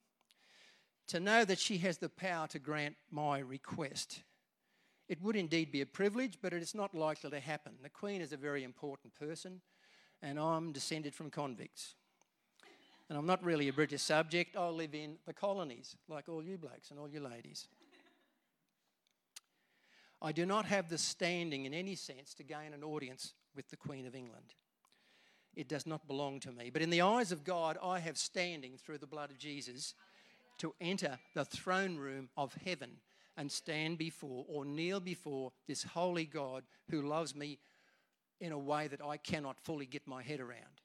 To 1.07 1.19
know 1.19 1.45
that 1.45 1.59
she 1.59 1.77
has 1.79 1.97
the 1.97 2.09
power 2.09 2.47
to 2.47 2.59
grant 2.59 2.95
my 3.11 3.39
request. 3.39 4.23
It 5.07 5.21
would 5.21 5.35
indeed 5.35 5.71
be 5.71 5.81
a 5.81 5.85
privilege, 5.85 6.39
but 6.41 6.51
it 6.51 6.63
is 6.63 6.73
not 6.73 6.95
likely 6.95 7.29
to 7.29 7.39
happen. 7.39 7.73
The 7.83 7.89
Queen 7.89 8.21
is 8.21 8.33
a 8.33 8.37
very 8.37 8.63
important 8.63 9.13
person, 9.13 9.61
and 10.21 10.39
I'm 10.39 10.71
descended 10.71 11.13
from 11.13 11.29
convicts. 11.29 11.93
And 13.07 13.17
I'm 13.17 13.27
not 13.27 13.43
really 13.43 13.67
a 13.67 13.73
British 13.73 14.01
subject. 14.01 14.55
I 14.57 14.67
live 14.69 14.95
in 14.95 15.17
the 15.27 15.33
colonies, 15.33 15.95
like 16.09 16.27
all 16.27 16.43
you 16.43 16.57
blokes 16.57 16.89
and 16.89 16.99
all 16.99 17.07
you 17.07 17.19
ladies. 17.19 17.67
I 20.21 20.31
do 20.31 20.45
not 20.45 20.65
have 20.65 20.89
the 20.89 20.97
standing 20.97 21.65
in 21.65 21.73
any 21.73 21.93
sense 21.93 22.33
to 22.35 22.43
gain 22.43 22.73
an 22.73 22.83
audience 22.83 23.33
with 23.55 23.69
the 23.69 23.77
Queen 23.77 24.07
of 24.07 24.15
England. 24.15 24.55
It 25.55 25.69
does 25.69 25.85
not 25.85 26.07
belong 26.07 26.39
to 26.41 26.51
me. 26.51 26.71
But 26.71 26.81
in 26.81 26.89
the 26.89 27.01
eyes 27.01 27.31
of 27.31 27.43
God, 27.43 27.77
I 27.83 27.99
have 27.99 28.17
standing 28.17 28.77
through 28.77 28.97
the 28.97 29.07
blood 29.07 29.29
of 29.29 29.37
Jesus 29.37 29.93
to 30.59 30.73
enter 30.79 31.19
the 31.33 31.45
throne 31.45 31.97
room 31.97 32.29
of 32.37 32.53
heaven 32.65 32.97
and 33.37 33.51
stand 33.51 33.97
before 33.97 34.45
or 34.47 34.65
kneel 34.65 34.99
before 34.99 35.51
this 35.67 35.83
holy 35.83 36.25
God 36.25 36.63
who 36.89 37.01
loves 37.01 37.35
me 37.35 37.59
in 38.39 38.51
a 38.51 38.59
way 38.59 38.87
that 38.87 39.03
I 39.03 39.17
cannot 39.17 39.59
fully 39.59 39.85
get 39.85 40.07
my 40.07 40.23
head 40.23 40.39
around. 40.39 40.81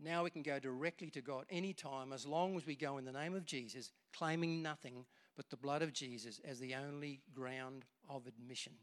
Now 0.00 0.24
we 0.24 0.30
can 0.30 0.42
go 0.42 0.58
directly 0.58 1.08
to 1.10 1.22
God 1.22 1.46
anytime 1.48 2.12
as 2.12 2.26
long 2.26 2.56
as 2.56 2.66
we 2.66 2.74
go 2.74 2.98
in 2.98 3.04
the 3.04 3.12
name 3.12 3.34
of 3.34 3.46
Jesus, 3.46 3.92
claiming 4.12 4.62
nothing 4.62 5.06
but 5.36 5.48
the 5.48 5.56
blood 5.56 5.82
of 5.82 5.92
Jesus 5.92 6.40
as 6.44 6.58
the 6.58 6.74
only 6.74 7.20
ground 7.34 7.84
of 8.08 8.26
admission. 8.26 8.74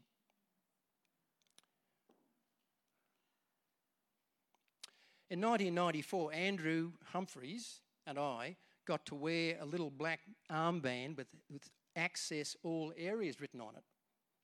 In 5.32 5.40
1994, 5.40 6.34
Andrew 6.34 6.92
Humphreys 7.10 7.80
and 8.06 8.18
I 8.18 8.54
got 8.84 9.06
to 9.06 9.14
wear 9.14 9.56
a 9.62 9.64
little 9.64 9.90
black 9.90 10.20
armband 10.50 11.16
with, 11.16 11.28
with 11.50 11.70
access 11.96 12.54
all 12.62 12.92
areas 12.98 13.40
written 13.40 13.58
on 13.58 13.74
it. 13.74 13.82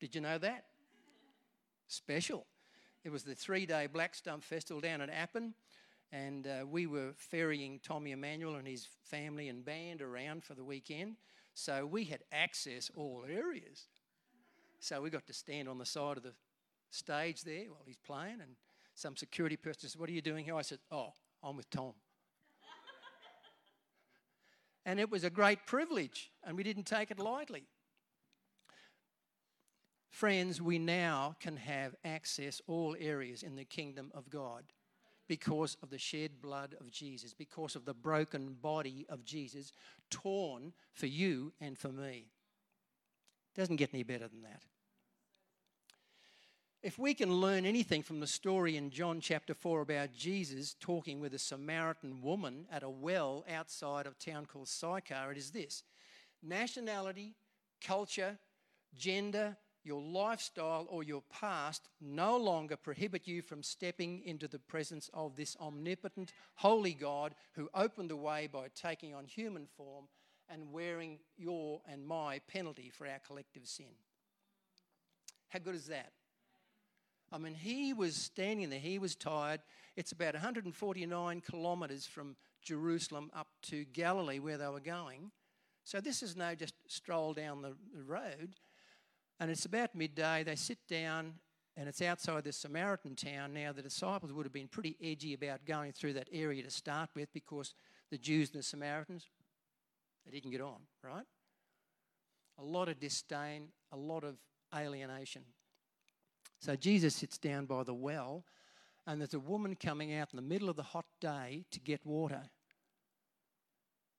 Did 0.00 0.14
you 0.14 0.22
know 0.22 0.38
that? 0.38 0.64
Special. 1.88 2.46
It 3.04 3.10
was 3.10 3.22
the 3.22 3.34
three 3.34 3.66
day 3.66 3.86
Black 3.86 4.14
Stump 4.14 4.42
Festival 4.42 4.80
down 4.80 5.02
at 5.02 5.10
Appin, 5.10 5.52
and 6.10 6.46
uh, 6.46 6.64
we 6.66 6.86
were 6.86 7.12
ferrying 7.16 7.80
Tommy 7.82 8.12
Emmanuel 8.12 8.54
and 8.54 8.66
his 8.66 8.88
family 9.04 9.50
and 9.50 9.62
band 9.62 10.00
around 10.00 10.42
for 10.42 10.54
the 10.54 10.64
weekend. 10.64 11.16
So 11.52 11.84
we 11.84 12.04
had 12.04 12.20
access 12.32 12.90
all 12.96 13.26
areas. 13.28 13.88
So 14.80 15.02
we 15.02 15.10
got 15.10 15.26
to 15.26 15.34
stand 15.34 15.68
on 15.68 15.76
the 15.76 15.84
side 15.84 16.16
of 16.16 16.22
the 16.22 16.32
stage 16.88 17.42
there 17.42 17.64
while 17.68 17.84
he's 17.84 17.98
playing, 17.98 18.40
and 18.40 18.56
some 18.98 19.16
security 19.16 19.56
person 19.56 19.88
said, 19.88 20.00
What 20.00 20.08
are 20.10 20.12
you 20.12 20.20
doing 20.20 20.44
here? 20.44 20.56
I 20.56 20.62
said, 20.62 20.78
Oh, 20.90 21.12
I'm 21.42 21.56
with 21.56 21.70
Tom. 21.70 21.92
and 24.84 24.98
it 24.98 25.08
was 25.08 25.22
a 25.22 25.30
great 25.30 25.66
privilege, 25.66 26.32
and 26.44 26.56
we 26.56 26.64
didn't 26.64 26.84
take 26.84 27.10
it 27.10 27.18
lightly. 27.18 27.64
Friends, 30.10 30.60
we 30.60 30.78
now 30.80 31.36
can 31.38 31.56
have 31.56 31.94
access 32.04 32.60
all 32.66 32.96
areas 32.98 33.44
in 33.44 33.54
the 33.54 33.64
kingdom 33.64 34.10
of 34.14 34.30
God 34.30 34.64
because 35.28 35.76
of 35.82 35.90
the 35.90 35.98
shed 35.98 36.40
blood 36.42 36.74
of 36.80 36.90
Jesus, 36.90 37.34
because 37.34 37.76
of 37.76 37.84
the 37.84 37.94
broken 37.94 38.56
body 38.60 39.06
of 39.08 39.24
Jesus, 39.24 39.72
torn 40.10 40.72
for 40.92 41.06
you 41.06 41.52
and 41.60 41.78
for 41.78 41.88
me. 41.92 42.32
Doesn't 43.54 43.76
get 43.76 43.90
any 43.92 44.02
better 44.02 44.26
than 44.26 44.42
that. 44.42 44.62
If 46.80 46.96
we 46.96 47.12
can 47.12 47.32
learn 47.40 47.66
anything 47.66 48.04
from 48.04 48.20
the 48.20 48.26
story 48.28 48.76
in 48.76 48.90
John 48.90 49.20
chapter 49.20 49.52
4 49.52 49.80
about 49.80 50.14
Jesus 50.14 50.76
talking 50.78 51.18
with 51.18 51.34
a 51.34 51.38
Samaritan 51.38 52.22
woman 52.22 52.66
at 52.70 52.84
a 52.84 52.88
well 52.88 53.44
outside 53.50 54.06
of 54.06 54.12
a 54.12 54.30
town 54.30 54.46
called 54.46 54.68
Sychar, 54.68 55.32
it 55.32 55.38
is 55.38 55.50
this 55.50 55.82
nationality, 56.40 57.34
culture, 57.84 58.38
gender, 58.96 59.56
your 59.82 60.00
lifestyle 60.00 60.86
or 60.88 61.02
your 61.02 61.24
past 61.32 61.88
no 62.00 62.36
longer 62.36 62.76
prohibit 62.76 63.26
you 63.26 63.42
from 63.42 63.64
stepping 63.64 64.22
into 64.24 64.46
the 64.46 64.60
presence 64.60 65.10
of 65.12 65.34
this 65.34 65.56
omnipotent, 65.60 66.32
holy 66.54 66.94
God 66.94 67.34
who 67.54 67.68
opened 67.74 68.10
the 68.10 68.16
way 68.16 68.46
by 68.46 68.68
taking 68.76 69.16
on 69.16 69.24
human 69.24 69.66
form 69.66 70.04
and 70.48 70.70
wearing 70.70 71.18
your 71.36 71.80
and 71.88 72.06
my 72.06 72.40
penalty 72.46 72.88
for 72.88 73.04
our 73.04 73.18
collective 73.26 73.66
sin. 73.66 73.96
How 75.48 75.58
good 75.58 75.74
is 75.74 75.86
that? 75.86 76.12
I 77.30 77.38
mean, 77.38 77.54
he 77.54 77.92
was 77.92 78.14
standing 78.14 78.70
there, 78.70 78.78
he 78.78 78.98
was 78.98 79.14
tired. 79.14 79.60
It's 79.96 80.12
about 80.12 80.34
149 80.34 81.42
kilometres 81.42 82.06
from 82.06 82.36
Jerusalem 82.62 83.30
up 83.34 83.48
to 83.62 83.84
Galilee 83.84 84.38
where 84.38 84.56
they 84.56 84.68
were 84.68 84.80
going. 84.80 85.30
So 85.84 86.00
this 86.00 86.22
is 86.22 86.36
no 86.36 86.54
just 86.54 86.74
stroll 86.86 87.32
down 87.34 87.62
the 87.62 87.74
road. 88.06 88.54
And 89.40 89.50
it's 89.50 89.64
about 89.64 89.94
midday. 89.94 90.42
They 90.42 90.56
sit 90.56 90.78
down, 90.88 91.34
and 91.76 91.88
it's 91.88 92.02
outside 92.02 92.44
the 92.44 92.52
Samaritan 92.52 93.14
town. 93.14 93.54
Now, 93.54 93.72
the 93.72 93.82
disciples 93.82 94.32
would 94.32 94.44
have 94.44 94.52
been 94.52 94.68
pretty 94.68 94.96
edgy 95.02 95.34
about 95.34 95.64
going 95.64 95.92
through 95.92 96.14
that 96.14 96.28
area 96.32 96.62
to 96.62 96.70
start 96.70 97.10
with 97.14 97.32
because 97.32 97.72
the 98.10 98.18
Jews 98.18 98.50
and 98.50 98.58
the 98.58 98.64
Samaritans, 98.64 99.26
they 100.24 100.32
didn't 100.32 100.50
get 100.50 100.60
on, 100.60 100.80
right? 101.04 101.24
A 102.58 102.64
lot 102.64 102.88
of 102.88 102.98
disdain, 102.98 103.68
a 103.92 103.96
lot 103.96 104.24
of 104.24 104.36
alienation. 104.74 105.42
So 106.60 106.76
Jesus 106.76 107.14
sits 107.14 107.38
down 107.38 107.66
by 107.66 107.84
the 107.84 107.94
well, 107.94 108.44
and 109.06 109.20
there's 109.20 109.34
a 109.34 109.40
woman 109.40 109.76
coming 109.76 110.14
out 110.14 110.28
in 110.32 110.36
the 110.36 110.42
middle 110.42 110.68
of 110.68 110.76
the 110.76 110.82
hot 110.82 111.06
day 111.20 111.64
to 111.70 111.80
get 111.80 112.04
water. 112.04 112.42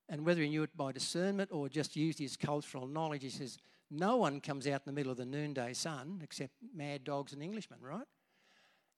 And 0.07 0.25
whether 0.25 0.41
he 0.41 0.49
knew 0.49 0.63
it 0.63 0.75
by 0.75 0.91
discernment 0.91 1.51
or 1.51 1.69
just 1.69 1.95
used 1.95 2.17
his 2.17 2.35
cultural 2.35 2.87
knowledge, 2.87 3.21
he 3.21 3.29
says, 3.29 3.57
no 3.91 4.17
one 4.17 4.39
comes 4.39 4.67
out 4.67 4.81
in 4.85 4.87
the 4.87 4.93
middle 4.93 5.11
of 5.11 5.17
the 5.17 5.25
noonday 5.25 5.73
sun 5.73 6.21
except 6.23 6.53
mad 6.75 7.03
dogs 7.03 7.33
and 7.33 7.43
Englishmen, 7.43 7.79
right? 7.81 8.07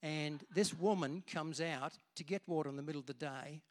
And 0.02 0.42
this 0.54 0.74
woman 0.74 1.22
comes 1.30 1.60
out 1.60 1.92
to 2.16 2.24
get 2.24 2.42
water 2.46 2.68
in 2.68 2.76
the 2.76 2.82
middle 2.82 3.00
of 3.00 3.06
the 3.06 3.14
day, 3.14 3.62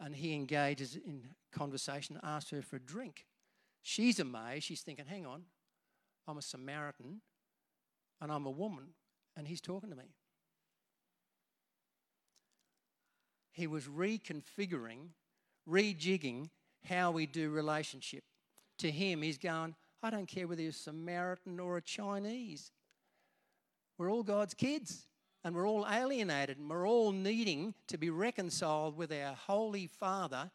and 0.00 0.14
he 0.14 0.34
engages 0.34 0.96
in 0.96 1.22
conversation, 1.52 2.18
asks 2.22 2.50
her 2.50 2.62
for 2.62 2.76
a 2.76 2.80
drink. 2.80 3.26
She's 3.82 4.18
amazed. 4.18 4.64
She's 4.64 4.82
thinking, 4.82 5.06
hang 5.06 5.26
on, 5.26 5.42
I'm 6.26 6.38
a 6.38 6.42
Samaritan 6.42 7.20
and 8.20 8.32
I'm 8.32 8.46
a 8.46 8.50
woman, 8.50 8.88
and 9.36 9.46
he's 9.46 9.60
talking 9.60 9.90
to 9.90 9.96
me. 9.96 10.14
He 13.52 13.66
was 13.66 13.84
reconfiguring, 13.84 15.08
rejigging 15.68 16.50
how 16.84 17.10
we 17.10 17.26
do 17.26 17.50
relationship. 17.50 18.24
To 18.78 18.90
him, 18.90 19.22
he's 19.22 19.38
going, 19.38 19.74
I 20.02 20.10
don't 20.10 20.26
care 20.26 20.46
whether 20.46 20.60
you're 20.60 20.70
a 20.70 20.74
Samaritan 20.74 21.58
or 21.58 21.78
a 21.78 21.82
Chinese. 21.82 22.70
We're 23.98 24.10
all 24.10 24.22
God's 24.22 24.54
kids 24.54 25.06
and 25.42 25.54
we're 25.54 25.66
all 25.66 25.86
alienated 25.90 26.58
and 26.58 26.68
we're 26.68 26.86
all 26.86 27.12
needing 27.12 27.72
to 27.86 27.96
be 27.96 28.10
reconciled 28.10 28.96
with 28.96 29.10
our 29.12 29.34
Holy 29.34 29.86
Father. 29.86 30.50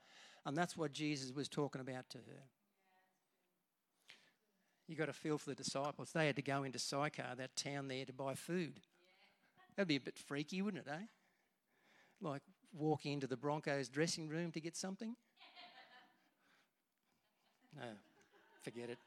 And 0.46 0.56
that's 0.56 0.78
what 0.78 0.92
Jesus 0.92 1.32
was 1.32 1.50
talking 1.50 1.82
about 1.82 2.10
to 2.12 2.18
her. 2.20 2.44
You 4.92 4.98
got 4.98 5.06
to 5.06 5.14
feel 5.14 5.38
for 5.38 5.50
the 5.50 5.56
disciples. 5.56 6.12
They 6.12 6.26
had 6.26 6.36
to 6.36 6.42
go 6.42 6.64
into 6.64 6.78
Sychar, 6.78 7.36
that 7.38 7.56
town 7.56 7.88
there, 7.88 8.04
to 8.04 8.12
buy 8.12 8.36
food. 8.36 8.82
That'd 9.78 9.88
be 9.88 9.96
a 9.96 10.02
bit 10.02 10.18
freaky, 10.18 10.62
wouldn't 10.62 10.86
it, 10.86 10.92
eh? 10.92 11.06
Like 12.20 12.42
walking 12.74 13.14
into 13.14 13.26
the 13.26 13.38
Broncos 13.38 13.88
dressing 13.88 14.28
room 14.28 14.52
to 14.52 14.60
get 14.60 14.76
something? 14.76 15.16
No, 17.74 17.86
forget 18.64 18.90
it. 18.90 18.98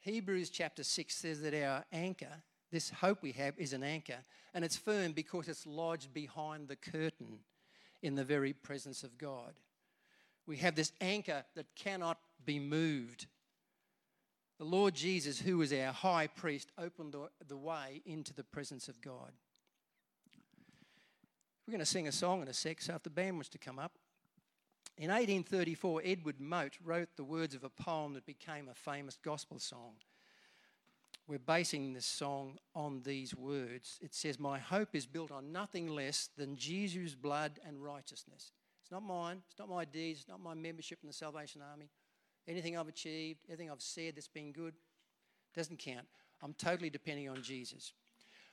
Hebrews 0.00 0.50
chapter 0.50 0.82
6 0.82 1.14
says 1.14 1.42
that 1.42 1.54
our 1.54 1.84
anchor, 1.92 2.42
this 2.72 2.90
hope 2.90 3.22
we 3.22 3.30
have, 3.32 3.56
is 3.56 3.72
an 3.72 3.84
anchor, 3.84 4.18
and 4.52 4.64
it's 4.64 4.76
firm 4.76 5.12
because 5.12 5.46
it's 5.46 5.64
lodged 5.64 6.12
behind 6.12 6.66
the 6.66 6.74
curtain 6.74 7.38
in 8.02 8.16
the 8.16 8.24
very 8.24 8.52
presence 8.52 9.04
of 9.04 9.16
God. 9.16 9.52
We 10.50 10.56
have 10.56 10.74
this 10.74 10.90
anchor 11.00 11.44
that 11.54 11.76
cannot 11.76 12.18
be 12.44 12.58
moved. 12.58 13.28
The 14.58 14.64
Lord 14.64 14.94
Jesus, 14.94 15.38
who 15.38 15.62
is 15.62 15.72
our 15.72 15.92
high 15.92 16.26
priest, 16.26 16.72
opened 16.76 17.12
the, 17.12 17.28
the 17.46 17.56
way 17.56 18.02
into 18.04 18.34
the 18.34 18.42
presence 18.42 18.88
of 18.88 19.00
God. 19.00 19.30
We're 21.64 21.70
going 21.70 21.78
to 21.78 21.86
sing 21.86 22.08
a 22.08 22.12
song 22.12 22.42
in 22.42 22.48
a 22.48 22.52
sec, 22.52 22.82
so 22.82 22.96
if 22.96 23.04
the 23.04 23.10
band 23.10 23.36
wants 23.36 23.48
to 23.50 23.58
come 23.58 23.78
up. 23.78 23.92
In 24.98 25.10
1834, 25.10 26.02
Edward 26.04 26.40
Mote 26.40 26.78
wrote 26.82 27.10
the 27.14 27.22
words 27.22 27.54
of 27.54 27.62
a 27.62 27.70
poem 27.70 28.14
that 28.14 28.26
became 28.26 28.68
a 28.68 28.74
famous 28.74 29.16
gospel 29.22 29.60
song. 29.60 29.92
We're 31.28 31.38
basing 31.38 31.92
this 31.92 32.06
song 32.06 32.58
on 32.74 33.02
these 33.04 33.36
words. 33.36 34.00
It 34.02 34.16
says, 34.16 34.40
My 34.40 34.58
hope 34.58 34.96
is 34.96 35.06
built 35.06 35.30
on 35.30 35.52
nothing 35.52 35.86
less 35.86 36.28
than 36.36 36.56
Jesus' 36.56 37.14
blood 37.14 37.60
and 37.64 37.80
righteousness. 37.80 38.50
It's 38.90 38.92
not 38.92 39.04
mine, 39.04 39.40
it's 39.48 39.56
not 39.56 39.68
my 39.68 39.84
deeds, 39.84 40.18
it's 40.18 40.28
not 40.28 40.42
my 40.42 40.52
membership 40.52 40.98
in 41.00 41.06
the 41.06 41.12
Salvation 41.12 41.62
Army. 41.62 41.88
Anything 42.48 42.76
I've 42.76 42.88
achieved, 42.88 43.38
anything 43.46 43.70
I've 43.70 43.80
said 43.80 44.16
that's 44.16 44.26
been 44.26 44.50
good, 44.50 44.74
doesn't 45.54 45.78
count. 45.78 46.06
I'm 46.42 46.54
totally 46.54 46.90
depending 46.90 47.28
on 47.28 47.40
Jesus. 47.40 47.92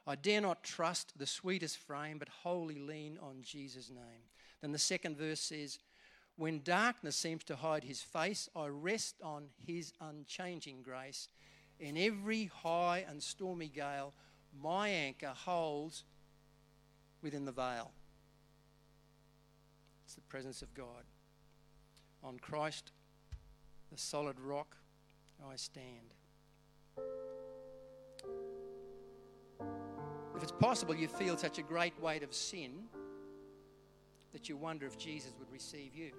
I 0.05 0.13
dare 0.13 0.41
not 0.41 0.61
trust 0.63 1.17
the 1.17 1.25
sweetest 1.25 1.77
frame, 1.77 2.19
but 2.19 2.29
wholly 2.29 2.77
lean 2.77 3.17
on 3.19 3.41
Jesus' 3.41 3.89
name. 3.89 4.29
Then 4.61 4.71
the 4.71 4.77
second 4.77 5.17
verse 5.17 5.39
says, 5.39 5.79
When 6.35 6.61
darkness 6.61 7.15
seems 7.15 7.43
to 7.45 7.55
hide 7.55 7.83
his 7.83 8.03
face, 8.03 8.47
I 8.55 8.67
rest 8.67 9.15
on 9.23 9.45
his 9.65 9.91
unchanging 9.99 10.83
grace. 10.83 11.29
In 11.79 11.97
every 11.97 12.51
high 12.61 13.05
and 13.09 13.23
stormy 13.23 13.69
gale, 13.69 14.13
my 14.61 14.89
anchor 14.89 15.33
holds 15.35 16.03
within 17.23 17.45
the 17.45 17.51
veil. 17.51 17.91
It's 20.07 20.15
the 20.15 20.21
presence 20.21 20.61
of 20.61 20.73
God. 20.73 21.03
On 22.23 22.39
Christ, 22.39 22.93
the 23.91 23.97
solid 23.97 24.39
rock, 24.39 24.77
I 25.45 25.57
stand. 25.57 26.13
If 30.33 30.43
it's 30.43 30.53
possible 30.53 30.95
you 30.95 31.09
feel 31.09 31.35
such 31.35 31.57
a 31.57 31.61
great 31.61 32.01
weight 32.01 32.23
of 32.23 32.33
sin 32.33 32.85
that 34.31 34.47
you 34.47 34.55
wonder 34.55 34.85
if 34.85 34.97
Jesus 34.97 35.33
would 35.39 35.51
receive 35.51 35.93
you. 35.93 36.11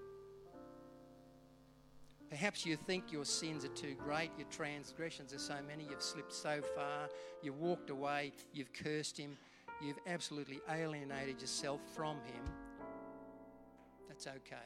Perhaps 2.29 2.66
you 2.66 2.77
think 2.77 3.11
your 3.11 3.24
sins 3.24 3.64
are 3.64 3.68
too 3.68 3.94
great, 3.94 4.31
your 4.37 4.48
transgressions 4.51 5.33
are 5.33 5.38
so 5.38 5.57
many, 5.66 5.87
you've 5.88 6.03
slipped 6.03 6.35
so 6.35 6.61
far, 6.77 7.09
you've 7.42 7.59
walked 7.59 7.88
away, 7.88 8.35
you've 8.53 8.74
cursed 8.74 9.16
him, 9.16 9.38
you've 9.83 9.98
absolutely 10.07 10.61
alienated 10.68 11.40
yourself 11.40 11.81
from 11.96 12.16
him. 12.16 12.67
That's 14.18 14.37
okay. 14.37 14.57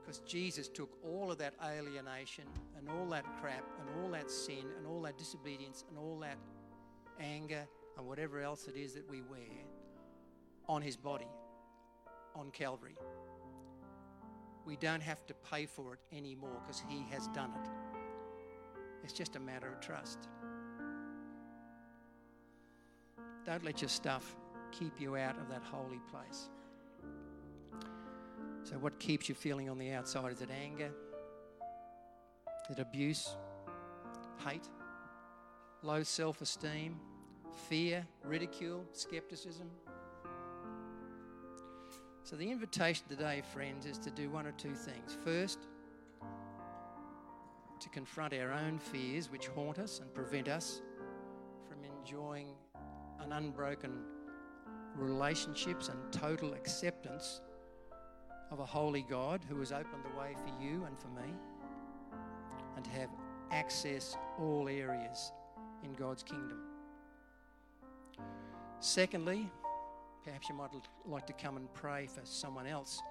Because 0.00 0.20
Jesus 0.20 0.66
took 0.66 0.96
all 1.04 1.30
of 1.30 1.36
that 1.38 1.52
alienation 1.62 2.44
and 2.78 2.88
all 2.88 3.06
that 3.10 3.24
crap 3.38 3.64
and 3.78 4.02
all 4.02 4.10
that 4.12 4.30
sin 4.30 4.64
and 4.78 4.86
all 4.86 5.02
that 5.02 5.18
disobedience 5.18 5.84
and 5.90 5.98
all 5.98 6.18
that 6.20 6.38
anger, 7.20 7.66
and 7.98 8.06
whatever 8.06 8.40
else 8.40 8.66
it 8.66 8.76
is 8.78 8.94
that 8.94 9.08
we 9.10 9.20
wear 9.20 9.40
on 10.68 10.80
his 10.80 10.96
body 10.96 11.28
on 12.34 12.50
Calvary. 12.50 12.96
We 14.64 14.76
don't 14.76 15.02
have 15.02 15.26
to 15.26 15.34
pay 15.34 15.66
for 15.66 15.92
it 15.92 16.16
anymore 16.16 16.62
because 16.62 16.82
he 16.88 17.04
has 17.10 17.28
done 17.28 17.50
it. 17.62 17.68
It's 19.02 19.12
just 19.12 19.36
a 19.36 19.40
matter 19.40 19.68
of 19.68 19.80
trust. 19.80 20.28
Don't 23.44 23.64
let 23.64 23.82
your 23.82 23.90
stuff 23.90 24.34
keep 24.72 24.98
you 24.98 25.16
out 25.16 25.36
of 25.38 25.50
that 25.50 25.62
holy 25.62 26.00
place. 26.10 26.48
So, 28.64 28.76
what 28.76 28.98
keeps 28.98 29.28
you 29.28 29.34
feeling 29.34 29.68
on 29.68 29.78
the 29.78 29.92
outside? 29.92 30.32
Is 30.32 30.40
it 30.40 30.50
anger? 30.50 30.90
Is 32.70 32.78
it 32.78 32.80
abuse? 32.80 33.36
Hate? 34.46 34.68
low 35.84 36.02
self 36.02 36.40
esteem, 36.40 36.96
fear, 37.68 38.06
ridicule, 38.24 38.84
skepticism. 38.92 39.70
So, 42.22 42.36
the 42.36 42.50
invitation 42.50 43.04
today, 43.08 43.42
friends, 43.52 43.84
is 43.84 43.98
to 43.98 44.10
do 44.10 44.30
one 44.30 44.46
or 44.46 44.52
two 44.52 44.74
things. 44.74 45.16
First, 45.24 45.58
to 47.80 47.88
confront 47.90 48.32
our 48.32 48.50
own 48.50 48.78
fears 48.78 49.30
which 49.30 49.48
haunt 49.48 49.78
us 49.78 50.00
and 50.00 50.12
prevent 50.14 50.48
us 50.48 50.80
from 51.68 51.78
enjoying 51.84 52.48
an 53.20 53.32
unbroken 53.32 53.92
relationships 54.96 55.90
and 55.90 55.98
total 56.12 56.54
acceptance 56.54 57.42
of 58.54 58.60
a 58.60 58.64
holy 58.64 59.04
God 59.10 59.44
who 59.48 59.58
has 59.58 59.72
opened 59.72 60.04
the 60.04 60.16
way 60.16 60.36
for 60.36 60.62
you 60.62 60.84
and 60.84 60.96
for 60.96 61.08
me, 61.08 61.34
and 62.76 62.84
to 62.84 62.90
have 62.92 63.08
access 63.50 64.16
all 64.38 64.68
areas 64.68 65.32
in 65.82 65.92
God's 65.94 66.22
kingdom. 66.22 66.60
Secondly, 68.78 69.50
perhaps 70.24 70.48
you 70.48 70.54
might 70.54 70.70
like 71.04 71.26
to 71.26 71.32
come 71.32 71.56
and 71.56 71.72
pray 71.74 72.06
for 72.06 72.20
someone 72.22 72.68
else 72.68 73.02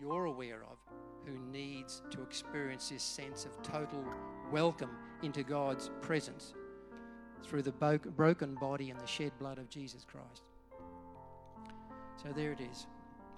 you're 0.00 0.26
aware 0.26 0.62
of 0.70 0.78
who 1.24 1.36
needs 1.50 2.02
to 2.10 2.22
experience 2.22 2.90
this 2.90 3.02
sense 3.02 3.44
of 3.44 3.60
total 3.62 4.04
welcome 4.52 4.90
into 5.22 5.42
God's 5.42 5.90
presence 6.00 6.54
through 7.42 7.62
the 7.62 7.72
broken 7.72 8.54
body 8.54 8.90
and 8.90 9.00
the 9.00 9.06
shed 9.06 9.32
blood 9.40 9.58
of 9.58 9.68
Jesus 9.68 10.04
Christ. 10.04 10.42
So 12.22 12.28
there 12.36 12.52
it 12.52 12.60
is. 12.60 12.86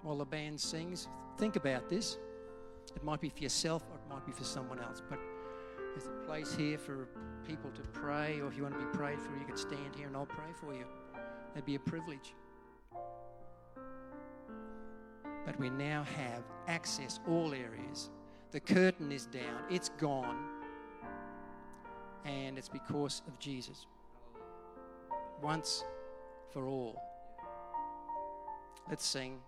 While 0.03 0.17
the 0.19 0.25
band 0.25 0.61
sings, 0.61 1.09
think 1.37 1.57
about 1.57 1.89
this. 1.89 2.19
It 2.95 3.05
might 3.05 3.21
be 3.21 3.29
for 3.29 3.43
yourself 3.43 3.85
or 3.91 3.97
it 3.97 4.09
might 4.09 4.25
be 4.25 4.33
for 4.33 4.45
someone 4.45 4.79
else, 4.81 5.03
but 5.09 5.19
there's 5.95 6.07
a 6.07 6.27
place 6.27 6.55
here 6.55 6.79
for 6.79 7.09
people 7.47 7.71
to 7.71 7.83
pray, 7.93 8.41
or 8.41 8.49
if 8.49 8.57
you 8.57 8.63
want 8.63 8.79
to 8.79 8.85
be 8.85 8.97
prayed 8.97 9.21
for, 9.21 9.37
you 9.37 9.45
can 9.45 9.57
stand 9.57 9.97
here 9.97 10.07
and 10.07 10.17
I'll 10.17 10.27
pray 10.27 10.53
for 10.61 10.73
you. 10.73 10.85
That'd 11.49 11.67
be 11.67 11.75
a 11.75 11.81
privilege. 11.81 12.35
But 15.45 15.59
we 15.59 15.71
now 15.71 16.05
have 16.17 16.45
access 16.67 17.21
all 17.27 17.53
areas. 17.55 18.11
The 18.51 18.61
curtain 18.61 19.13
is 19.13 19.27
down, 19.27 19.63
it's 19.71 19.91
gone, 19.99 20.47
and 22.25 22.59
it's 22.59 22.69
because 22.69 23.23
of 23.27 23.39
Jesus. 23.39 23.87
Once 25.43 25.85
for 26.53 26.67
all. 26.67 27.01
Let's 28.89 29.07
sing. 29.07 29.39